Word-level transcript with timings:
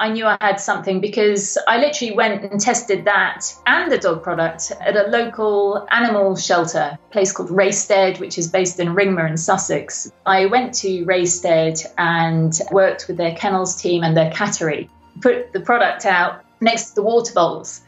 I 0.00 0.08
knew 0.08 0.24
I 0.24 0.38
had 0.40 0.58
something 0.58 0.98
because 0.98 1.58
I 1.68 1.76
literally 1.76 2.14
went 2.14 2.42
and 2.42 2.58
tested 2.58 3.04
that 3.04 3.42
and 3.66 3.92
the 3.92 3.98
dog 3.98 4.22
product 4.22 4.72
at 4.80 4.96
a 4.96 5.10
local 5.10 5.86
animal 5.90 6.36
shelter, 6.36 6.98
place 7.10 7.32
called 7.32 7.50
Raystede, 7.50 8.18
which 8.18 8.38
is 8.38 8.48
based 8.48 8.80
in 8.80 8.94
Ringmer 8.94 9.28
in 9.28 9.36
Sussex. 9.36 10.10
I 10.24 10.46
went 10.46 10.72
to 10.76 11.04
Raystede 11.04 11.84
and 11.98 12.58
worked 12.72 13.08
with 13.08 13.18
their 13.18 13.34
kennels 13.36 13.76
team 13.76 14.02
and 14.02 14.16
their 14.16 14.30
cattery, 14.30 14.88
put 15.20 15.52
the 15.52 15.60
product 15.60 16.06
out 16.06 16.46
next 16.62 16.90
to 16.90 16.94
the 16.94 17.02
water 17.02 17.34
bowls 17.34 17.82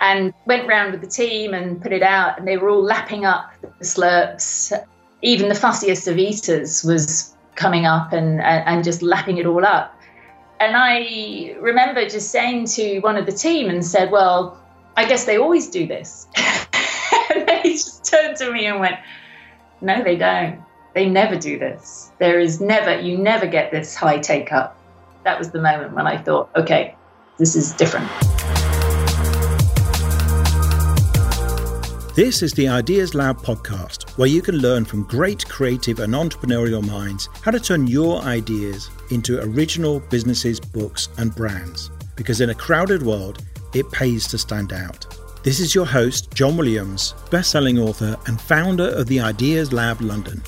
and 0.00 0.32
went 0.46 0.66
round 0.66 0.92
with 0.92 1.02
the 1.02 1.06
team 1.06 1.52
and 1.52 1.82
put 1.82 1.92
it 1.92 2.02
out 2.02 2.38
and 2.38 2.48
they 2.48 2.56
were 2.56 2.70
all 2.70 2.82
lapping 2.82 3.26
up 3.26 3.52
the 3.60 3.84
slurps. 3.84 4.72
Even 5.20 5.50
the 5.50 5.54
fussiest 5.54 6.08
of 6.10 6.16
eaters 6.16 6.82
was 6.84 7.36
coming 7.54 7.84
up 7.84 8.14
and, 8.14 8.40
and 8.40 8.82
just 8.82 9.02
lapping 9.02 9.36
it 9.36 9.44
all 9.44 9.66
up. 9.66 9.94
And 10.60 10.76
I 10.76 11.56
remember 11.58 12.06
just 12.06 12.30
saying 12.30 12.66
to 12.66 13.00
one 13.00 13.16
of 13.16 13.24
the 13.24 13.32
team 13.32 13.70
and 13.70 13.84
said, 13.84 14.10
Well, 14.10 14.62
I 14.94 15.08
guess 15.08 15.24
they 15.24 15.38
always 15.38 15.70
do 15.70 15.86
this. 15.86 16.26
and 17.34 17.48
they 17.48 17.62
just 17.62 18.04
turned 18.04 18.36
to 18.36 18.52
me 18.52 18.66
and 18.66 18.78
went, 18.78 18.96
No, 19.80 20.04
they 20.04 20.16
don't. 20.16 20.62
They 20.94 21.08
never 21.08 21.36
do 21.36 21.58
this. 21.58 22.10
There 22.18 22.38
is 22.38 22.60
never, 22.60 23.00
you 23.00 23.16
never 23.16 23.46
get 23.46 23.70
this 23.70 23.94
high 23.94 24.18
take 24.18 24.52
up. 24.52 24.78
That 25.24 25.38
was 25.38 25.50
the 25.50 25.62
moment 25.62 25.94
when 25.94 26.06
I 26.06 26.18
thought, 26.18 26.50
okay, 26.54 26.94
this 27.38 27.56
is 27.56 27.72
different. 27.72 28.10
This 32.20 32.42
is 32.42 32.52
the 32.52 32.68
Ideas 32.68 33.14
Lab 33.14 33.38
podcast, 33.38 34.10
where 34.18 34.28
you 34.28 34.42
can 34.42 34.56
learn 34.56 34.84
from 34.84 35.04
great 35.04 35.48
creative 35.48 36.00
and 36.00 36.12
entrepreneurial 36.12 36.86
minds 36.86 37.30
how 37.40 37.50
to 37.50 37.58
turn 37.58 37.86
your 37.86 38.20
ideas 38.20 38.90
into 39.10 39.40
original 39.40 40.00
businesses, 40.00 40.60
books, 40.60 41.08
and 41.16 41.34
brands. 41.34 41.90
Because 42.16 42.42
in 42.42 42.50
a 42.50 42.54
crowded 42.54 43.02
world, 43.02 43.42
it 43.72 43.90
pays 43.90 44.28
to 44.28 44.36
stand 44.36 44.74
out. 44.74 45.06
This 45.44 45.60
is 45.60 45.74
your 45.74 45.86
host, 45.86 46.30
John 46.34 46.58
Williams, 46.58 47.14
best-selling 47.30 47.78
author 47.78 48.18
and 48.26 48.38
founder 48.38 48.90
of 48.90 49.06
the 49.06 49.20
Ideas 49.20 49.72
Lab 49.72 50.02
London. 50.02 50.42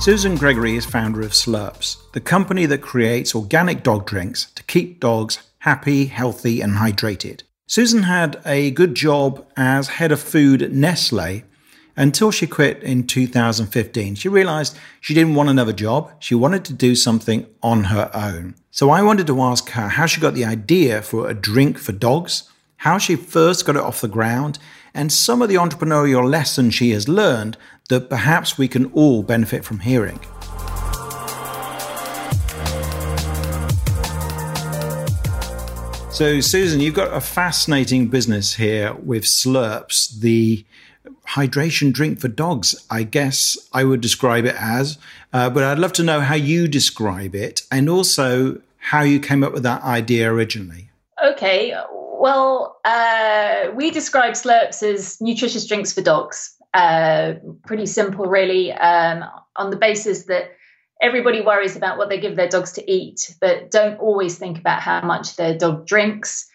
Susan 0.00 0.34
Gregory 0.36 0.76
is 0.76 0.86
founder 0.86 1.20
of 1.20 1.32
Slurps, 1.32 1.98
the 2.12 2.22
company 2.22 2.64
that 2.64 2.80
creates 2.80 3.34
organic 3.34 3.82
dog 3.82 4.06
drinks 4.06 4.50
to 4.52 4.62
keep 4.62 5.00
dogs 5.00 5.40
happy, 5.68 6.06
healthy, 6.06 6.62
and 6.62 6.76
hydrated. 6.76 7.42
Susan 7.66 8.04
had 8.04 8.40
a 8.46 8.70
good 8.70 8.94
job 8.94 9.46
as 9.54 9.96
head 9.98 10.10
of 10.10 10.18
food 10.18 10.62
at 10.62 10.72
Nestle 10.72 11.42
until 11.94 12.30
she 12.30 12.46
quit 12.46 12.82
in 12.82 13.06
2015. 13.06 14.14
She 14.14 14.30
realized 14.30 14.78
she 14.98 15.12
didn't 15.12 15.34
want 15.34 15.50
another 15.50 15.74
job. 15.74 16.10
She 16.20 16.34
wanted 16.34 16.64
to 16.64 16.72
do 16.72 16.94
something 16.94 17.44
on 17.62 17.84
her 17.84 18.10
own. 18.14 18.54
So 18.70 18.88
I 18.88 19.02
wanted 19.02 19.26
to 19.26 19.42
ask 19.42 19.68
her 19.72 19.88
how 19.88 20.06
she 20.06 20.22
got 20.22 20.32
the 20.32 20.46
idea 20.46 21.02
for 21.02 21.28
a 21.28 21.34
drink 21.34 21.76
for 21.76 21.92
dogs, 21.92 22.50
how 22.78 22.96
she 22.96 23.14
first 23.14 23.66
got 23.66 23.76
it 23.76 23.82
off 23.82 24.00
the 24.00 24.08
ground, 24.08 24.58
and 24.94 25.12
some 25.12 25.42
of 25.42 25.50
the 25.50 25.56
entrepreneurial 25.56 26.26
lessons 26.26 26.72
she 26.72 26.92
has 26.92 27.10
learned 27.10 27.58
that 27.90 28.08
perhaps 28.08 28.56
we 28.56 28.68
can 28.68 28.86
all 28.92 29.22
benefit 29.22 29.66
from 29.66 29.80
hearing. 29.80 30.18
So, 36.18 36.40
Susan, 36.40 36.80
you've 36.80 36.96
got 36.96 37.14
a 37.14 37.20
fascinating 37.20 38.08
business 38.08 38.54
here 38.54 38.92
with 38.94 39.22
Slurps, 39.22 40.18
the 40.18 40.64
hydration 41.28 41.92
drink 41.92 42.18
for 42.18 42.26
dogs. 42.26 42.74
I 42.90 43.04
guess 43.04 43.56
I 43.72 43.84
would 43.84 44.00
describe 44.00 44.44
it 44.44 44.56
as, 44.58 44.98
uh, 45.32 45.48
but 45.48 45.62
I'd 45.62 45.78
love 45.78 45.92
to 45.92 46.02
know 46.02 46.18
how 46.18 46.34
you 46.34 46.66
describe 46.66 47.36
it 47.36 47.62
and 47.70 47.88
also 47.88 48.60
how 48.78 49.02
you 49.02 49.20
came 49.20 49.44
up 49.44 49.52
with 49.52 49.62
that 49.62 49.84
idea 49.84 50.28
originally. 50.28 50.90
Okay. 51.24 51.72
Well, 51.92 52.80
uh, 52.84 53.70
we 53.76 53.92
describe 53.92 54.32
Slurps 54.32 54.82
as 54.82 55.20
nutritious 55.20 55.68
drinks 55.68 55.92
for 55.92 56.02
dogs. 56.02 56.52
Uh, 56.74 57.34
pretty 57.64 57.86
simple, 57.86 58.26
really, 58.26 58.72
um, 58.72 59.22
on 59.54 59.70
the 59.70 59.76
basis 59.76 60.24
that 60.24 60.50
everybody 61.00 61.40
worries 61.40 61.76
about 61.76 61.98
what 61.98 62.08
they 62.08 62.20
give 62.20 62.36
their 62.36 62.48
dogs 62.48 62.72
to 62.72 62.90
eat, 62.90 63.34
but 63.40 63.70
don't 63.70 63.98
always 63.98 64.38
think 64.38 64.58
about 64.58 64.80
how 64.80 65.00
much 65.00 65.36
their 65.36 65.56
dog 65.56 65.86
drinks. 65.86 66.48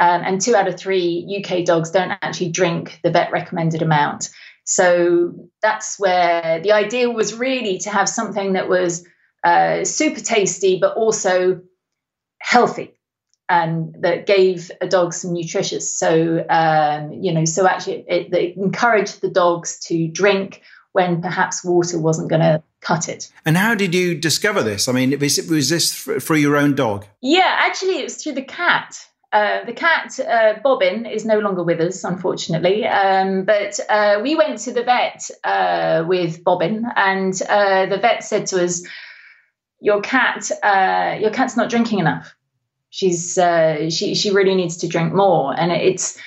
Um, 0.00 0.22
and 0.24 0.40
two 0.40 0.56
out 0.56 0.66
of 0.66 0.78
three 0.78 1.44
UK 1.44 1.64
dogs 1.64 1.90
don't 1.90 2.10
actually 2.10 2.50
drink 2.50 3.00
the 3.04 3.10
vet 3.10 3.32
recommended 3.32 3.82
amount. 3.82 4.30
So 4.64 5.34
that's 5.60 5.98
where 5.98 6.60
the 6.62 6.72
idea 6.72 7.10
was 7.10 7.34
really 7.34 7.78
to 7.78 7.90
have 7.90 8.08
something 8.08 8.54
that 8.54 8.68
was 8.68 9.06
uh, 9.44 9.84
super 9.84 10.20
tasty, 10.20 10.78
but 10.80 10.96
also 10.96 11.60
healthy 12.40 12.94
and 13.50 13.96
that 14.00 14.26
gave 14.26 14.70
a 14.80 14.86
dog 14.86 15.12
some 15.12 15.32
nutritious. 15.32 15.94
So, 15.98 16.46
um, 16.48 17.12
you 17.12 17.32
know, 17.32 17.44
so 17.44 17.66
actually 17.66 18.04
it, 18.08 18.32
it 18.32 18.56
encouraged 18.56 19.20
the 19.20 19.28
dogs 19.28 19.80
to 19.86 20.06
drink 20.08 20.62
when 20.92 21.20
perhaps 21.20 21.64
water 21.64 21.98
wasn't 21.98 22.30
going 22.30 22.42
to 22.42 22.62
cut 22.80 23.08
it. 23.08 23.30
And 23.44 23.56
how 23.56 23.74
did 23.74 23.94
you 23.94 24.14
discover 24.14 24.62
this? 24.62 24.88
I 24.88 24.92
mean, 24.92 25.18
was, 25.18 25.38
was 25.48 25.68
this 25.68 25.92
for 25.92 26.36
your 26.36 26.56
own 26.56 26.74
dog? 26.74 27.06
Yeah, 27.20 27.56
actually, 27.58 27.98
it 27.98 28.04
was 28.04 28.22
through 28.22 28.32
the 28.32 28.42
cat. 28.42 29.06
Uh, 29.32 29.64
the 29.64 29.72
cat, 29.72 30.18
uh, 30.18 30.54
Bobbin, 30.62 31.06
is 31.06 31.24
no 31.24 31.38
longer 31.38 31.62
with 31.62 31.80
us, 31.80 32.02
unfortunately. 32.02 32.84
Um, 32.84 33.44
but 33.44 33.78
uh, 33.88 34.18
we 34.22 34.34
went 34.34 34.58
to 34.60 34.72
the 34.72 34.82
vet 34.82 35.30
uh, 35.44 36.04
with 36.06 36.42
Bobbin, 36.42 36.84
and 36.96 37.40
uh, 37.48 37.86
the 37.86 37.98
vet 37.98 38.24
said 38.24 38.46
to 38.46 38.64
us, 38.64 38.82
"Your 39.78 40.00
cat, 40.00 40.50
uh, 40.64 41.16
your 41.20 41.30
cat's 41.30 41.56
not 41.56 41.70
drinking 41.70 42.00
enough. 42.00 42.34
She's 42.88 43.34
she 43.34 44.16
she 44.16 44.30
really 44.32 44.56
needs 44.56 44.78
to 44.78 44.88
drink 44.88 45.12
more." 45.12 45.54
And 45.56 45.70
it's 45.70 46.18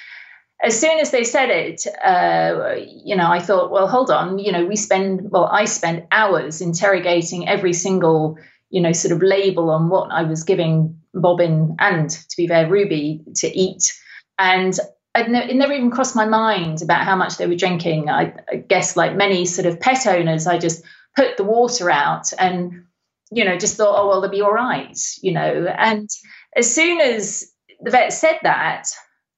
as 0.64 0.80
soon 0.80 1.00
as 1.00 1.12
they 1.12 1.26
said 1.26 1.50
it, 1.50 1.86
uh, 2.04 2.76
you 2.88 3.18
know, 3.18 3.30
I 3.30 3.40
thought, 3.40 3.70
well, 3.70 3.88
hold 3.88 4.10
on, 4.10 4.40
you 4.40 4.52
know, 4.52 4.66
we 4.66 4.78
spend, 4.78 5.30
well, 5.30 5.46
I 5.46 5.66
spent 5.66 6.06
hours 6.12 6.62
interrogating 6.62 7.50
every 7.50 7.74
single, 7.74 8.38
you 8.70 8.82
know, 8.82 8.94
sort 8.94 9.12
of 9.12 9.22
label 9.22 9.70
on 9.70 9.90
what 9.90 10.10
I 10.10 10.24
was 10.24 10.44
giving 10.44 11.02
Bobbin 11.14 11.76
and, 11.80 12.10
to 12.10 12.38
be 12.38 12.48
fair, 12.48 12.70
Ruby 12.70 13.24
to 13.36 13.48
eat. 13.48 13.94
And 14.40 14.80
it 15.16 15.56
never 15.56 15.74
even 15.74 15.92
crossed 15.92 16.16
my 16.16 16.26
mind 16.26 16.82
about 16.82 17.04
how 17.04 17.18
much 17.18 17.38
they 17.38 17.46
were 17.46 17.56
drinking. 17.56 18.10
I, 18.10 18.34
I 18.50 18.56
guess, 18.56 18.96
like 18.96 19.16
many 19.16 19.46
sort 19.46 19.68
of 19.68 19.82
pet 19.82 20.08
owners, 20.08 20.48
I 20.48 20.58
just 20.58 20.82
put 21.16 21.36
the 21.36 21.44
water 21.44 21.92
out 21.92 22.32
and, 22.40 22.86
you 23.32 23.44
know, 23.44 23.58
just 23.58 23.76
thought, 23.76 24.02
oh, 24.02 24.08
well, 24.08 24.22
they'll 24.22 24.32
be 24.32 24.42
all 24.42 24.54
right, 24.54 24.98
you 25.22 25.34
know. 25.34 25.68
And 25.78 26.10
as 26.56 26.74
soon 26.74 27.02
as 27.02 27.52
the 27.82 27.92
vet 27.92 28.14
said 28.14 28.40
that, 28.44 28.88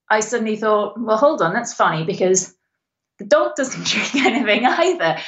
I 0.08 0.20
suddenly 0.20 0.56
thought, 0.56 0.98
well, 0.98 1.16
hold 1.16 1.42
on, 1.42 1.52
that's 1.52 1.74
funny 1.74 2.04
because 2.04 2.54
the 3.18 3.24
dog 3.24 3.56
doesn't 3.56 3.84
drink 3.86 4.14
anything 4.14 4.64
either. 4.64 5.18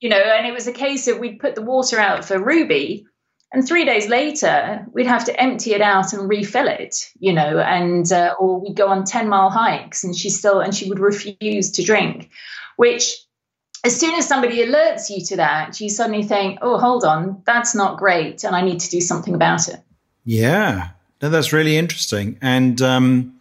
You 0.00 0.08
know, 0.08 0.16
and 0.16 0.46
it 0.46 0.54
was 0.54 0.66
a 0.66 0.72
case 0.72 1.08
of 1.08 1.18
we'd 1.18 1.40
put 1.40 1.54
the 1.54 1.62
water 1.62 1.98
out 1.98 2.24
for 2.24 2.42
Ruby, 2.42 3.06
and 3.52 3.66
three 3.66 3.84
days 3.84 4.08
later 4.08 4.86
we'd 4.92 5.06
have 5.06 5.24
to 5.26 5.40
empty 5.40 5.74
it 5.74 5.82
out 5.82 6.12
and 6.12 6.28
refill 6.28 6.68
it. 6.68 7.10
You 7.18 7.34
know, 7.34 7.58
and 7.58 8.10
uh, 8.10 8.34
or 8.38 8.60
we'd 8.60 8.76
go 8.76 8.88
on 8.88 9.04
ten 9.04 9.28
mile 9.28 9.50
hikes, 9.50 10.04
and 10.04 10.16
she 10.16 10.30
still 10.30 10.60
and 10.60 10.74
she 10.74 10.88
would 10.88 10.98
refuse 10.98 11.72
to 11.72 11.82
drink, 11.82 12.30
which. 12.76 13.16
As 13.82 13.98
soon 13.98 14.14
as 14.14 14.28
somebody 14.28 14.58
alerts 14.58 15.08
you 15.08 15.24
to 15.24 15.36
that, 15.36 15.80
you 15.80 15.88
suddenly 15.88 16.22
think, 16.22 16.58
"Oh, 16.60 16.76
hold 16.76 17.02
on, 17.02 17.42
that's 17.46 17.74
not 17.74 17.96
great, 17.96 18.44
and 18.44 18.54
I 18.54 18.60
need 18.60 18.80
to 18.80 18.90
do 18.90 19.00
something 19.00 19.34
about 19.34 19.68
it." 19.68 19.80
Yeah, 20.26 20.90
no, 21.22 21.30
that's 21.30 21.54
really 21.54 21.78
interesting. 21.78 22.36
And 22.42 22.82
um, 22.82 23.39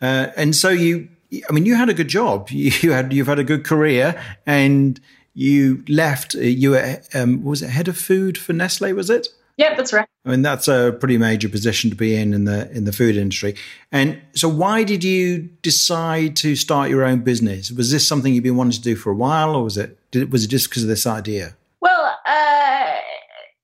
uh, 0.00 0.28
and 0.36 0.54
so 0.54 0.68
you, 0.68 1.08
I 1.48 1.52
mean, 1.52 1.66
you 1.66 1.74
had 1.74 1.88
a 1.88 1.94
good 1.94 2.08
job. 2.08 2.48
You 2.50 2.92
had 2.92 3.12
you've 3.12 3.26
had 3.26 3.38
a 3.38 3.44
good 3.44 3.64
career, 3.64 4.20
and 4.46 5.00
you 5.34 5.84
left. 5.88 6.34
Uh, 6.34 6.40
you 6.40 6.70
were 6.72 7.00
um, 7.14 7.42
was 7.44 7.62
it 7.62 7.70
head 7.70 7.88
of 7.88 7.96
food 7.96 8.38
for 8.38 8.52
Nestle? 8.52 8.92
Was 8.92 9.10
it? 9.10 9.28
Yeah, 9.56 9.74
that's 9.74 9.92
right. 9.92 10.06
I 10.26 10.30
mean, 10.30 10.42
that's 10.42 10.68
a 10.68 10.94
pretty 11.00 11.16
major 11.16 11.48
position 11.48 11.88
to 11.88 11.96
be 11.96 12.14
in 12.14 12.34
in 12.34 12.44
the 12.44 12.70
in 12.72 12.84
the 12.84 12.92
food 12.92 13.16
industry. 13.16 13.56
And 13.90 14.20
so, 14.34 14.48
why 14.48 14.84
did 14.84 15.02
you 15.02 15.48
decide 15.62 16.36
to 16.36 16.56
start 16.56 16.90
your 16.90 17.04
own 17.04 17.20
business? 17.20 17.70
Was 17.70 17.90
this 17.90 18.06
something 18.06 18.34
you've 18.34 18.44
been 18.44 18.56
wanting 18.56 18.72
to 18.72 18.82
do 18.82 18.96
for 18.96 19.10
a 19.10 19.14
while, 19.14 19.56
or 19.56 19.64
was 19.64 19.78
it 19.78 19.98
did, 20.10 20.30
was 20.30 20.44
it 20.44 20.48
just 20.48 20.68
because 20.68 20.82
of 20.82 20.88
this 20.88 21.06
idea? 21.06 21.56
Well, 21.80 22.18
uh, 22.26 22.96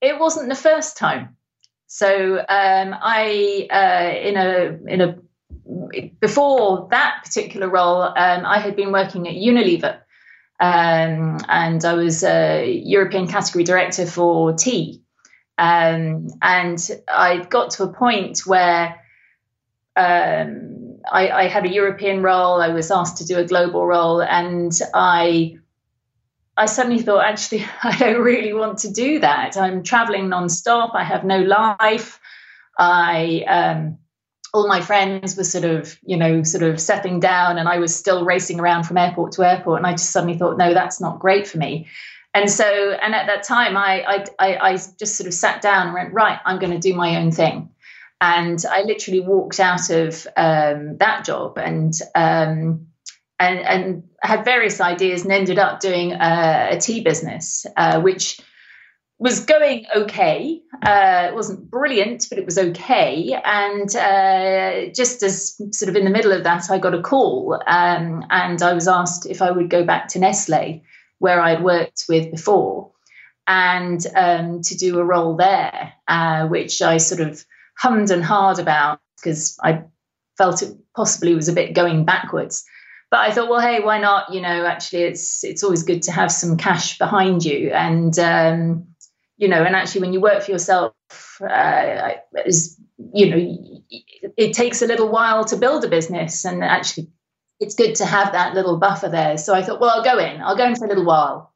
it 0.01 0.19
wasn't 0.19 0.49
the 0.49 0.55
first 0.55 0.97
time. 0.97 1.37
So 1.89 2.39
um, 2.39 2.95
I, 3.03 3.69
uh, 3.71 4.19
in 4.27 4.37
a 4.39 4.79
in 4.91 5.01
a 5.03 5.19
before 6.21 6.89
that 6.91 7.23
particular 7.25 7.69
role, 7.69 8.03
um, 8.03 8.47
I 8.47 8.59
had 8.59 8.77
been 8.77 8.93
working 8.93 9.29
at 9.29 9.35
Unilever. 9.35 9.99
Um, 10.61 11.39
and 11.49 11.85
I 11.85 11.95
was 11.95 12.23
a 12.23 12.71
European 12.85 13.27
category 13.27 13.65
director 13.65 14.07
for 14.07 14.53
tea. 14.53 15.03
Um, 15.59 16.29
and 16.41 16.79
I 17.09 17.39
got 17.45 17.71
to 17.73 17.85
a 17.85 17.93
point 17.93 18.47
where 18.47 19.01
um, 19.97 21.01
I, 21.11 21.31
I, 21.31 21.49
had 21.49 21.67
a 21.67 21.73
European 21.73 22.23
role, 22.23 22.61
I 22.61 22.69
was 22.69 22.91
asked 22.91 23.19
to 23.19 23.27
do 23.27 23.39
a 23.39 23.45
global 23.45 23.85
role, 23.87 24.23
and 24.23 24.73
I 24.95 25.59
I 26.57 26.67
suddenly 26.67 27.03
thought, 27.03 27.25
actually, 27.25 27.67
I 27.83 27.97
don't 27.97 28.21
really 28.21 28.53
want 28.53 28.79
to 28.79 28.91
do 28.91 29.19
that. 29.21 29.57
I'm 29.57 29.83
traveling 29.83 30.29
nonstop. 30.29 30.95
I 30.95 31.05
have 31.05 31.25
no 31.25 31.41
life. 31.41 32.21
I, 32.79 33.45
um, 33.47 33.99
all 34.55 34.69
my 34.69 34.81
friends 34.81 35.37
were 35.37 35.45
sort 35.45 35.65
of, 35.65 35.99
you 36.03 36.17
know, 36.17 36.43
sort 36.43 36.63
of 36.63 36.81
settling 36.81 37.21
down, 37.21 37.59
and 37.59 37.69
I 37.69 37.79
was 37.79 37.95
still 37.95 38.25
racing 38.25 38.61
around 38.61 38.85
from 38.85 38.99
airport 38.99 39.33
to 39.33 39.45
airport. 39.45 39.79
And 39.79 39.87
I 39.87 39.93
just 39.93 40.11
suddenly 40.11 40.37
thought, 40.37 40.59
no, 40.59 40.75
that's 40.75 41.01
not 41.01 41.19
great 41.19 41.47
for 41.47 41.59
me. 41.59 41.89
And 42.35 42.51
so, 42.51 42.65
and 42.65 43.15
at 43.15 43.27
that 43.27 43.45
time, 43.45 43.77
I, 43.77 44.25
I, 44.39 44.57
I 44.57 44.73
just 44.73 45.17
sort 45.17 45.27
of 45.27 45.35
sat 45.35 45.61
down 45.61 45.89
and 45.89 45.95
went, 45.95 46.15
right, 46.15 46.39
I'm 46.45 46.59
going 46.59 46.73
to 46.73 46.79
do 46.79 46.95
my 46.95 47.17
own 47.17 47.31
thing. 47.31 47.71
And 48.21 48.63
I 48.71 48.83
literally 48.83 49.21
walked 49.21 49.59
out 49.59 49.91
of 49.91 50.27
um, 50.37 50.97
that 50.99 51.25
job 51.25 51.59
and, 51.59 51.93
um, 52.15 52.87
and, 53.39 53.59
and 53.59 54.03
had 54.23 54.45
various 54.45 54.81
ideas 54.81 55.25
and 55.25 55.33
ended 55.33 55.59
up 55.59 55.81
doing 55.81 56.13
a, 56.13 56.69
a 56.73 56.79
tea 56.79 57.03
business, 57.03 57.67
uh, 57.77 58.01
which 58.01 58.41
was 59.19 59.45
going 59.45 59.87
okay. 59.95 60.61
Uh, 60.83 61.29
it 61.31 61.35
wasn't 61.35 61.71
brilliant, 61.71 62.27
but 62.29 62.39
it 62.39 62.45
was 62.45 62.59
okay. 62.59 63.41
And 63.45 63.95
uh, 63.95 64.93
just 64.93 65.23
as 65.23 65.57
sort 65.71 65.89
of 65.89 65.97
in 65.97 66.05
the 66.05 66.11
middle 66.11 66.33
of 66.33 66.43
that, 66.45 66.71
I 66.71 66.79
got 66.79 66.95
a 66.95 67.03
call 67.03 67.61
um, 67.67 68.25
and 68.31 68.61
I 68.63 68.73
was 68.73 68.89
asked 68.89 69.27
if 69.27 69.41
I 69.41 69.51
would 69.51 69.71
go 69.71 69.85
back 69.85 70.09
to 70.09 70.19
Nestle 70.19 70.83
where 71.23 71.41
I'd 71.41 71.63
worked 71.63 72.07
with 72.09 72.33
before, 72.33 72.91
and 73.47 74.05
um, 74.17 74.61
to 74.63 74.77
do 74.77 74.99
a 74.99 75.05
role 75.05 75.37
there, 75.37 75.93
uh, 76.09 76.49
which 76.49 76.83
I 76.83 76.97
sort 76.97 77.21
of 77.21 77.45
hummed 77.79 78.11
and 78.11 78.25
hawed 78.25 78.59
about 78.59 78.99
because 79.17 79.57
I 79.63 79.85
felt 80.37 80.63
it 80.63 80.77
possibly 80.97 81.37
was 81.37 81.49
a 81.49 81.53
bit 81.53 81.75
going 81.75 82.05
backwards. 82.05 82.65
But 83.09 83.21
I 83.21 83.31
thought, 83.31 83.49
well, 83.49 83.61
hey, 83.61 83.79
why 83.79 83.99
not? 83.99 84.35
You 84.35 84.41
know, 84.41 84.67
actually, 84.67 85.03
it's 85.03 85.45
it's 85.45 85.63
always 85.63 85.85
good 85.85 86.03
to 86.03 86.13
have 86.13 86.33
some 86.33 86.57
cash 86.57 86.99
behind 86.99 87.45
you, 87.45 87.71
and 87.71 88.19
um, 88.19 88.89
you 89.43 89.49
know, 89.49 89.65
and 89.65 89.75
actually, 89.75 90.03
when 90.03 90.13
you 90.13 90.21
work 90.21 90.41
for 90.45 90.53
yourself, 90.53 90.93
uh, 91.43 92.13
is 92.47 92.81
you 93.13 93.29
know, 93.29 93.83
it 94.37 94.53
takes 94.53 94.83
a 94.83 94.87
little 94.87 95.09
while 95.09 95.45
to 95.47 95.57
build 95.57 95.85
a 95.85 95.89
business, 95.89 96.45
and 96.45 96.63
actually, 96.63 97.09
it's 97.59 97.75
good 97.75 97.97
to 97.97 98.07
have 98.07 98.31
that 98.35 98.55
little 98.55 98.79
buffer 98.79 99.09
there. 99.09 99.37
So 99.37 99.53
I 99.53 99.65
thought, 99.65 99.81
well, 99.81 99.91
I'll 99.91 100.05
go 100.05 100.17
in. 100.21 100.41
I'll 100.41 100.57
go 100.57 100.65
in 100.65 100.77
for 100.77 100.85
a 100.85 100.89
little 100.89 101.05
while 101.05 101.53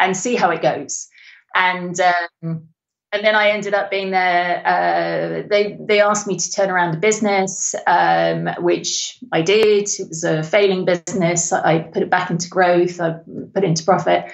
and 0.00 0.16
see 0.16 0.34
how 0.34 0.50
it 0.50 0.62
goes. 0.62 1.06
And 1.54 1.94
um, 2.00 2.70
and 3.12 3.24
then 3.24 3.36
I 3.36 3.50
ended 3.50 3.72
up 3.72 3.88
being 3.88 4.10
there. 4.10 4.66
Uh, 4.66 5.46
they 5.48 5.78
they 5.80 6.00
asked 6.00 6.26
me 6.26 6.38
to 6.38 6.50
turn 6.50 6.70
around 6.70 6.90
the 6.90 6.98
business, 6.98 7.72
um, 7.86 8.48
which 8.58 9.16
I 9.30 9.42
did. 9.42 9.88
It 9.88 10.08
was 10.08 10.24
a 10.24 10.42
failing 10.42 10.84
business. 10.84 11.52
I 11.52 11.78
put 11.78 12.02
it 12.02 12.10
back 12.10 12.30
into 12.30 12.48
growth. 12.48 13.00
I 13.00 13.10
put 13.54 13.62
it 13.62 13.68
into 13.68 13.84
profit, 13.84 14.24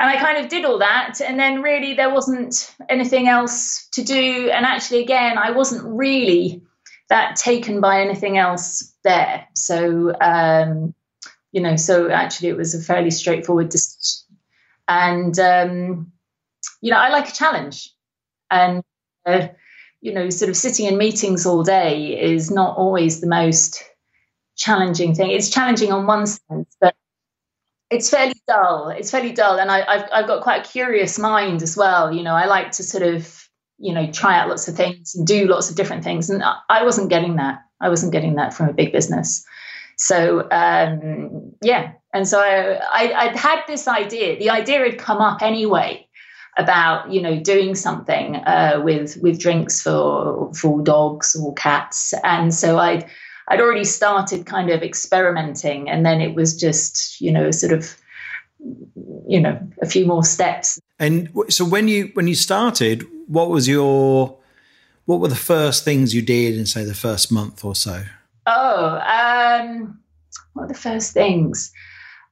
and 0.00 0.08
I 0.08 0.16
kind 0.16 0.42
of 0.42 0.48
did 0.48 0.64
all 0.64 0.78
that. 0.78 1.20
And 1.20 1.38
then 1.38 1.60
really 1.60 1.92
there 1.92 2.12
wasn't 2.12 2.74
anything 2.88 3.28
else 3.28 3.86
to 3.92 4.02
do. 4.02 4.50
And 4.50 4.64
actually, 4.64 5.02
again, 5.02 5.36
I 5.36 5.50
wasn't 5.50 5.84
really 5.84 6.62
that 7.10 7.36
taken 7.36 7.82
by 7.82 8.00
anything 8.00 8.38
else 8.38 8.94
there. 9.04 9.46
So, 9.54 10.18
um, 10.18 10.94
you 11.52 11.60
know, 11.60 11.76
so 11.76 12.10
actually 12.10 12.48
it 12.48 12.56
was 12.56 12.74
a 12.74 12.80
fairly 12.80 13.10
straightforward 13.10 13.68
decision. 13.68 14.38
And, 14.88 15.38
um, 15.38 16.12
you 16.80 16.90
know, 16.90 16.98
I 16.98 17.10
like 17.10 17.28
a 17.28 17.34
challenge. 17.34 17.92
And, 18.50 18.82
uh, 19.26 19.48
you 20.00 20.14
know, 20.14 20.30
sort 20.30 20.48
of 20.48 20.56
sitting 20.56 20.86
in 20.86 20.96
meetings 20.96 21.44
all 21.44 21.62
day 21.62 22.18
is 22.18 22.50
not 22.50 22.78
always 22.78 23.20
the 23.20 23.26
most 23.26 23.84
challenging 24.56 25.14
thing. 25.14 25.30
It's 25.30 25.50
challenging 25.50 25.92
on 25.92 26.06
one 26.06 26.26
sense, 26.26 26.74
but 26.80 26.94
it's 27.90 28.08
fairly 28.08 28.40
dull. 28.46 28.90
It's 28.90 29.10
fairly 29.10 29.32
dull. 29.32 29.58
And 29.58 29.70
I, 29.70 29.98
have 29.98 30.08
I've 30.12 30.26
got 30.26 30.42
quite 30.42 30.66
a 30.66 30.68
curious 30.68 31.18
mind 31.18 31.62
as 31.62 31.76
well. 31.76 32.12
You 32.12 32.22
know, 32.22 32.34
I 32.34 32.46
like 32.46 32.72
to 32.72 32.82
sort 32.82 33.02
of 33.02 33.48
you 33.80 33.92
know 33.92 34.10
try 34.12 34.38
out 34.38 34.48
lots 34.48 34.68
of 34.68 34.76
things 34.76 35.14
and 35.14 35.26
do 35.26 35.46
lots 35.46 35.70
of 35.70 35.76
different 35.76 36.04
things 36.04 36.30
and 36.30 36.44
i 36.68 36.84
wasn't 36.84 37.08
getting 37.08 37.36
that 37.36 37.58
i 37.80 37.88
wasn't 37.88 38.12
getting 38.12 38.36
that 38.36 38.54
from 38.54 38.68
a 38.68 38.72
big 38.72 38.92
business 38.92 39.44
so 39.96 40.46
um, 40.50 41.52
yeah 41.62 41.92
and 42.12 42.28
so 42.28 42.40
I, 42.40 43.12
i'd 43.16 43.36
had 43.36 43.62
this 43.66 43.88
idea 43.88 44.38
the 44.38 44.50
idea 44.50 44.80
had 44.80 44.98
come 44.98 45.18
up 45.18 45.42
anyway 45.42 46.06
about 46.58 47.10
you 47.10 47.22
know 47.22 47.40
doing 47.40 47.74
something 47.74 48.36
uh, 48.36 48.80
with 48.84 49.16
with 49.22 49.40
drinks 49.40 49.80
for 49.80 50.52
for 50.52 50.82
dogs 50.82 51.34
or 51.34 51.54
cats 51.54 52.12
and 52.22 52.54
so 52.54 52.78
i'd 52.78 53.06
i'd 53.50 53.60
already 53.60 53.84
started 53.84 54.46
kind 54.46 54.70
of 54.70 54.82
experimenting 54.82 55.88
and 55.88 56.04
then 56.04 56.20
it 56.20 56.34
was 56.34 56.56
just 56.56 57.20
you 57.20 57.30
know 57.30 57.50
sort 57.50 57.72
of 57.72 57.96
you 59.26 59.40
know 59.40 59.58
a 59.82 59.86
few 59.86 60.06
more 60.06 60.24
steps 60.24 60.80
and 60.98 61.30
so 61.48 61.64
when 61.64 61.88
you 61.88 62.10
when 62.14 62.26
you 62.26 62.34
started 62.34 63.06
what 63.26 63.48
was 63.48 63.68
your 63.68 64.40
what 65.10 65.18
were 65.18 65.28
the 65.28 65.34
first 65.34 65.84
things 65.84 66.14
you 66.14 66.22
did 66.22 66.56
in 66.56 66.66
say 66.66 66.84
the 66.84 66.94
first 66.94 67.32
month 67.32 67.64
or 67.64 67.74
so? 67.74 68.04
Oh, 68.46 68.98
um, 68.98 69.98
what 70.52 70.62
were 70.62 70.68
the 70.68 70.78
first 70.78 71.12
things? 71.12 71.72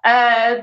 Uh, 0.05 0.63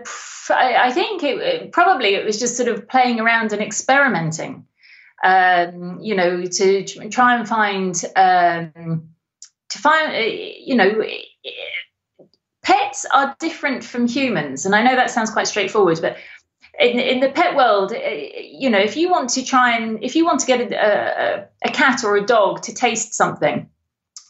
I, 0.50 0.76
I, 0.84 0.92
think 0.94 1.24
it, 1.24 1.38
it, 1.40 1.72
probably 1.74 2.16
it 2.16 2.26
was 2.26 2.40
just 2.40 2.56
sort 2.56 2.70
of 2.70 2.88
playing 2.88 3.20
around 3.20 3.52
and 3.52 3.62
experimenting. 3.62 4.66
Um, 5.24 6.00
you 6.02 6.16
know, 6.16 6.46
to 6.46 6.86
try 7.10 7.36
and 7.38 7.48
find 7.48 8.02
um, 8.16 9.10
to 9.76 9.82
find 9.82 10.16
uh, 10.16 10.20
you 10.20 10.76
know 10.76 11.04
pets 12.64 13.06
are 13.14 13.36
different 13.40 13.84
from 13.84 14.08
humans 14.08 14.66
and 14.66 14.76
i 14.76 14.82
know 14.82 14.96
that 14.96 15.12
sounds 15.12 15.30
quite 15.32 15.48
straightforward 15.48 16.00
but 16.02 16.18
in, 16.80 17.00
in 17.00 17.20
the 17.20 17.30
pet 17.30 17.56
world, 17.56 17.94
uh, 17.94 17.98
you 18.00 18.70
know, 18.70 18.80
if 18.80 18.98
you 18.98 19.10
want 19.10 19.30
to 19.32 19.46
try 19.46 19.78
and 19.78 20.04
if 20.04 20.16
you 20.16 20.26
want 20.26 20.42
to 20.42 20.46
get 20.46 20.60
a, 20.60 20.76
a, 20.76 21.48
a 21.66 21.72
cat 21.72 22.04
or 22.04 22.18
a 22.18 22.26
dog 22.26 22.64
to 22.64 22.74
taste 22.74 23.14
something, 23.14 23.70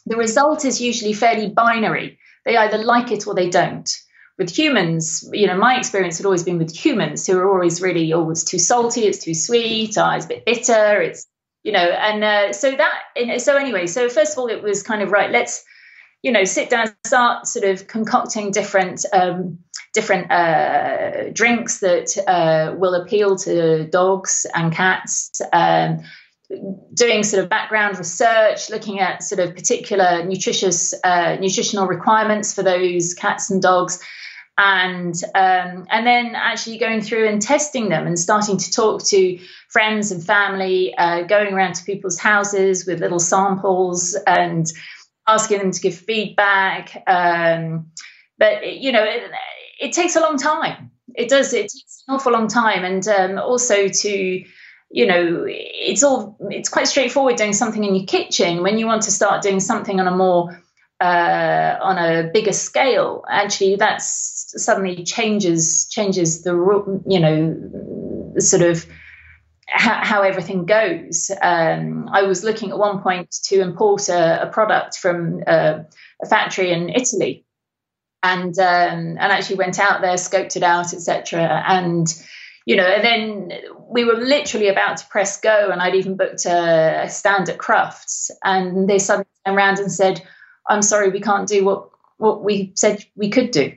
the 0.06 0.16
result 0.16 0.64
is 0.64 0.80
usually 0.80 1.12
fairly 1.12 1.48
binary. 1.48 2.18
They 2.44 2.56
either 2.56 2.78
like 2.78 3.10
it 3.10 3.26
or 3.26 3.34
they 3.34 3.50
don't. 3.50 3.90
With 4.38 4.56
humans, 4.56 5.28
you 5.32 5.46
know, 5.46 5.56
my 5.56 5.78
experience 5.78 6.18
had 6.18 6.26
always 6.26 6.44
been 6.44 6.58
with 6.58 6.76
humans 6.76 7.26
who 7.26 7.38
are 7.38 7.50
always 7.50 7.80
really, 7.80 8.12
oh, 8.12 8.30
it's 8.30 8.44
too 8.44 8.58
salty, 8.58 9.06
it's 9.06 9.24
too 9.24 9.34
sweet, 9.34 9.96
oh, 9.96 10.10
it's 10.10 10.26
a 10.26 10.28
bit 10.28 10.44
bitter, 10.44 11.00
it's, 11.00 11.26
you 11.66 11.72
know, 11.72 11.80
and 11.80 12.22
uh, 12.22 12.52
so 12.52 12.76
that, 12.76 13.40
so 13.40 13.56
anyway, 13.56 13.88
so 13.88 14.08
first 14.08 14.32
of 14.32 14.38
all, 14.38 14.46
it 14.46 14.62
was 14.62 14.84
kind 14.84 15.02
of 15.02 15.10
right, 15.10 15.32
let's, 15.32 15.64
you 16.22 16.30
know, 16.30 16.44
sit 16.44 16.70
down, 16.70 16.94
start 17.04 17.48
sort 17.48 17.64
of 17.64 17.88
concocting 17.88 18.52
different 18.52 19.04
um, 19.12 19.58
different 19.92 20.30
uh, 20.30 21.30
drinks 21.32 21.80
that 21.80 22.16
uh, 22.28 22.76
will 22.76 22.94
appeal 22.94 23.34
to 23.38 23.88
dogs 23.88 24.46
and 24.54 24.72
cats. 24.72 25.40
Um, 25.52 26.04
doing 26.94 27.24
sort 27.24 27.42
of 27.42 27.50
background 27.50 27.98
research, 27.98 28.70
looking 28.70 29.00
at 29.00 29.24
sort 29.24 29.40
of 29.40 29.56
particular 29.56 30.24
nutritious 30.24 30.94
uh, 31.02 31.36
nutritional 31.40 31.88
requirements 31.88 32.54
for 32.54 32.62
those 32.62 33.12
cats 33.14 33.50
and 33.50 33.60
dogs, 33.60 34.00
and 34.58 35.14
um, 35.34 35.86
and 35.90 36.06
then 36.06 36.34
actually 36.34 36.78
going 36.78 37.02
through 37.02 37.28
and 37.28 37.42
testing 37.42 37.88
them 37.88 38.06
and 38.06 38.18
starting 38.18 38.56
to 38.56 38.70
talk 38.70 39.04
to 39.04 39.38
friends 39.68 40.10
and 40.10 40.24
family, 40.24 40.94
uh, 40.96 41.22
going 41.22 41.52
around 41.52 41.74
to 41.74 41.84
people's 41.84 42.18
houses 42.18 42.86
with 42.86 43.00
little 43.00 43.18
samples 43.18 44.16
and 44.26 44.66
asking 45.28 45.58
them 45.58 45.70
to 45.72 45.80
give 45.80 45.94
feedback. 45.94 47.02
Um, 47.06 47.90
but 48.38 48.74
you 48.74 48.92
know, 48.92 49.04
it, 49.04 49.30
it, 49.80 49.92
takes 49.92 50.16
a 50.16 50.20
long 50.20 50.38
time. 50.38 50.90
It 51.14 51.28
does. 51.28 51.52
It 51.52 51.62
takes 51.62 52.04
an 52.08 52.14
awful 52.14 52.32
long 52.32 52.48
time, 52.48 52.84
and 52.84 53.06
um, 53.08 53.38
also 53.38 53.88
to 53.88 54.44
you 54.90 55.06
know, 55.06 55.44
it's 55.46 56.02
all 56.02 56.36
it's 56.50 56.68
quite 56.68 56.88
straightforward 56.88 57.36
doing 57.36 57.52
something 57.52 57.84
in 57.84 57.94
your 57.94 58.06
kitchen. 58.06 58.62
When 58.62 58.78
you 58.78 58.86
want 58.86 59.02
to 59.02 59.10
start 59.10 59.42
doing 59.42 59.60
something 59.60 60.00
on 60.00 60.06
a 60.06 60.16
more 60.16 60.62
uh, 61.00 61.76
on 61.80 61.98
a 61.98 62.30
bigger 62.32 62.52
scale, 62.52 63.24
actually, 63.28 63.76
that's 63.76 64.35
suddenly 64.56 65.04
changes 65.04 65.88
changes 65.88 66.42
the 66.42 66.52
you 67.06 67.20
know 67.20 68.34
sort 68.38 68.62
of 68.62 68.86
how, 69.68 70.04
how 70.04 70.22
everything 70.22 70.64
goes. 70.64 71.30
Um, 71.42 72.08
I 72.12 72.22
was 72.22 72.44
looking 72.44 72.70
at 72.70 72.78
one 72.78 73.02
point 73.02 73.30
to 73.44 73.60
import 73.60 74.08
a, 74.08 74.42
a 74.42 74.46
product 74.50 74.96
from 74.96 75.42
uh, 75.46 75.80
a 76.22 76.26
factory 76.26 76.72
in 76.72 76.88
Italy, 76.88 77.44
and 78.22 78.56
um, 78.58 79.16
and 79.18 79.20
actually 79.20 79.56
went 79.56 79.78
out 79.78 80.00
there, 80.00 80.14
scoped 80.14 80.56
it 80.56 80.62
out, 80.62 80.92
etc. 80.92 81.62
And 81.66 82.06
you 82.64 82.76
know, 82.76 82.86
and 82.86 83.04
then 83.04 83.52
we 83.88 84.04
were 84.04 84.16
literally 84.16 84.68
about 84.68 84.98
to 84.98 85.06
press 85.06 85.40
go, 85.40 85.70
and 85.70 85.80
I'd 85.80 85.94
even 85.94 86.16
booked 86.16 86.46
a, 86.46 87.04
a 87.04 87.10
stand 87.10 87.48
at 87.48 87.58
Crufts, 87.58 88.30
and 88.44 88.88
they 88.88 88.98
suddenly 88.98 89.28
turned 89.44 89.56
around 89.56 89.78
and 89.78 89.90
said, 89.90 90.22
"I'm 90.68 90.82
sorry, 90.82 91.10
we 91.10 91.20
can't 91.20 91.48
do 91.48 91.64
what 91.64 91.90
what 92.18 92.42
we 92.42 92.72
said 92.76 93.04
we 93.14 93.30
could 93.30 93.50
do." 93.50 93.72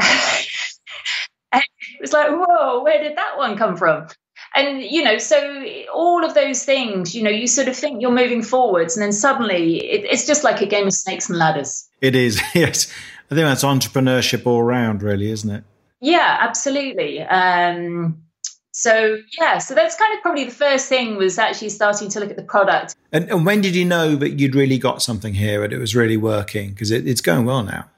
and 1.52 1.62
it 1.62 2.00
was 2.00 2.12
like, 2.12 2.30
whoa, 2.30 2.82
where 2.82 3.02
did 3.02 3.16
that 3.16 3.36
one 3.36 3.56
come 3.56 3.76
from? 3.76 4.06
and 4.52 4.82
you 4.82 5.04
know 5.04 5.16
so 5.16 5.64
all 5.94 6.24
of 6.24 6.34
those 6.34 6.64
things 6.64 7.14
you 7.14 7.22
know 7.22 7.30
you 7.30 7.46
sort 7.46 7.68
of 7.68 7.76
think 7.76 8.02
you're 8.02 8.10
moving 8.10 8.42
forwards 8.42 8.96
and 8.96 9.04
then 9.04 9.12
suddenly 9.12 9.78
it, 9.78 10.04
it's 10.10 10.26
just 10.26 10.42
like 10.42 10.60
a 10.60 10.66
game 10.66 10.88
of 10.88 10.92
snakes 10.92 11.28
and 11.28 11.38
ladders 11.38 11.88
it 12.00 12.16
is 12.16 12.42
yes 12.54 12.92
i 13.30 13.34
think 13.34 13.46
that's 13.46 13.62
entrepreneurship 13.62 14.46
all 14.46 14.58
around 14.58 15.04
really 15.04 15.30
isn't 15.30 15.50
it 15.50 15.62
Yeah, 16.00 16.38
absolutely. 16.40 17.20
Um, 17.20 18.22
so 18.72 19.18
yeah, 19.38 19.58
so 19.58 19.74
that's 19.74 19.96
kind 19.96 20.16
of 20.16 20.22
probably 20.22 20.44
the 20.44 20.50
first 20.50 20.88
thing 20.88 21.16
was 21.16 21.38
actually 21.38 21.68
starting 21.68 22.08
to 22.10 22.20
look 22.20 22.30
at 22.30 22.36
the 22.36 22.42
product. 22.42 22.94
And, 23.12 23.28
and 23.28 23.44
when 23.44 23.60
did 23.60 23.74
you 23.74 23.84
know 23.84 24.16
that 24.16 24.40
you'd 24.40 24.54
really 24.54 24.78
got 24.78 25.02
something 25.02 25.34
here 25.34 25.62
and 25.62 25.72
it 25.72 25.78
was 25.78 25.94
really 25.94 26.16
working? 26.16 26.70
Because 26.70 26.90
it, 26.90 27.06
it's 27.06 27.20
going 27.20 27.44
well 27.44 27.62
now. 27.62 27.90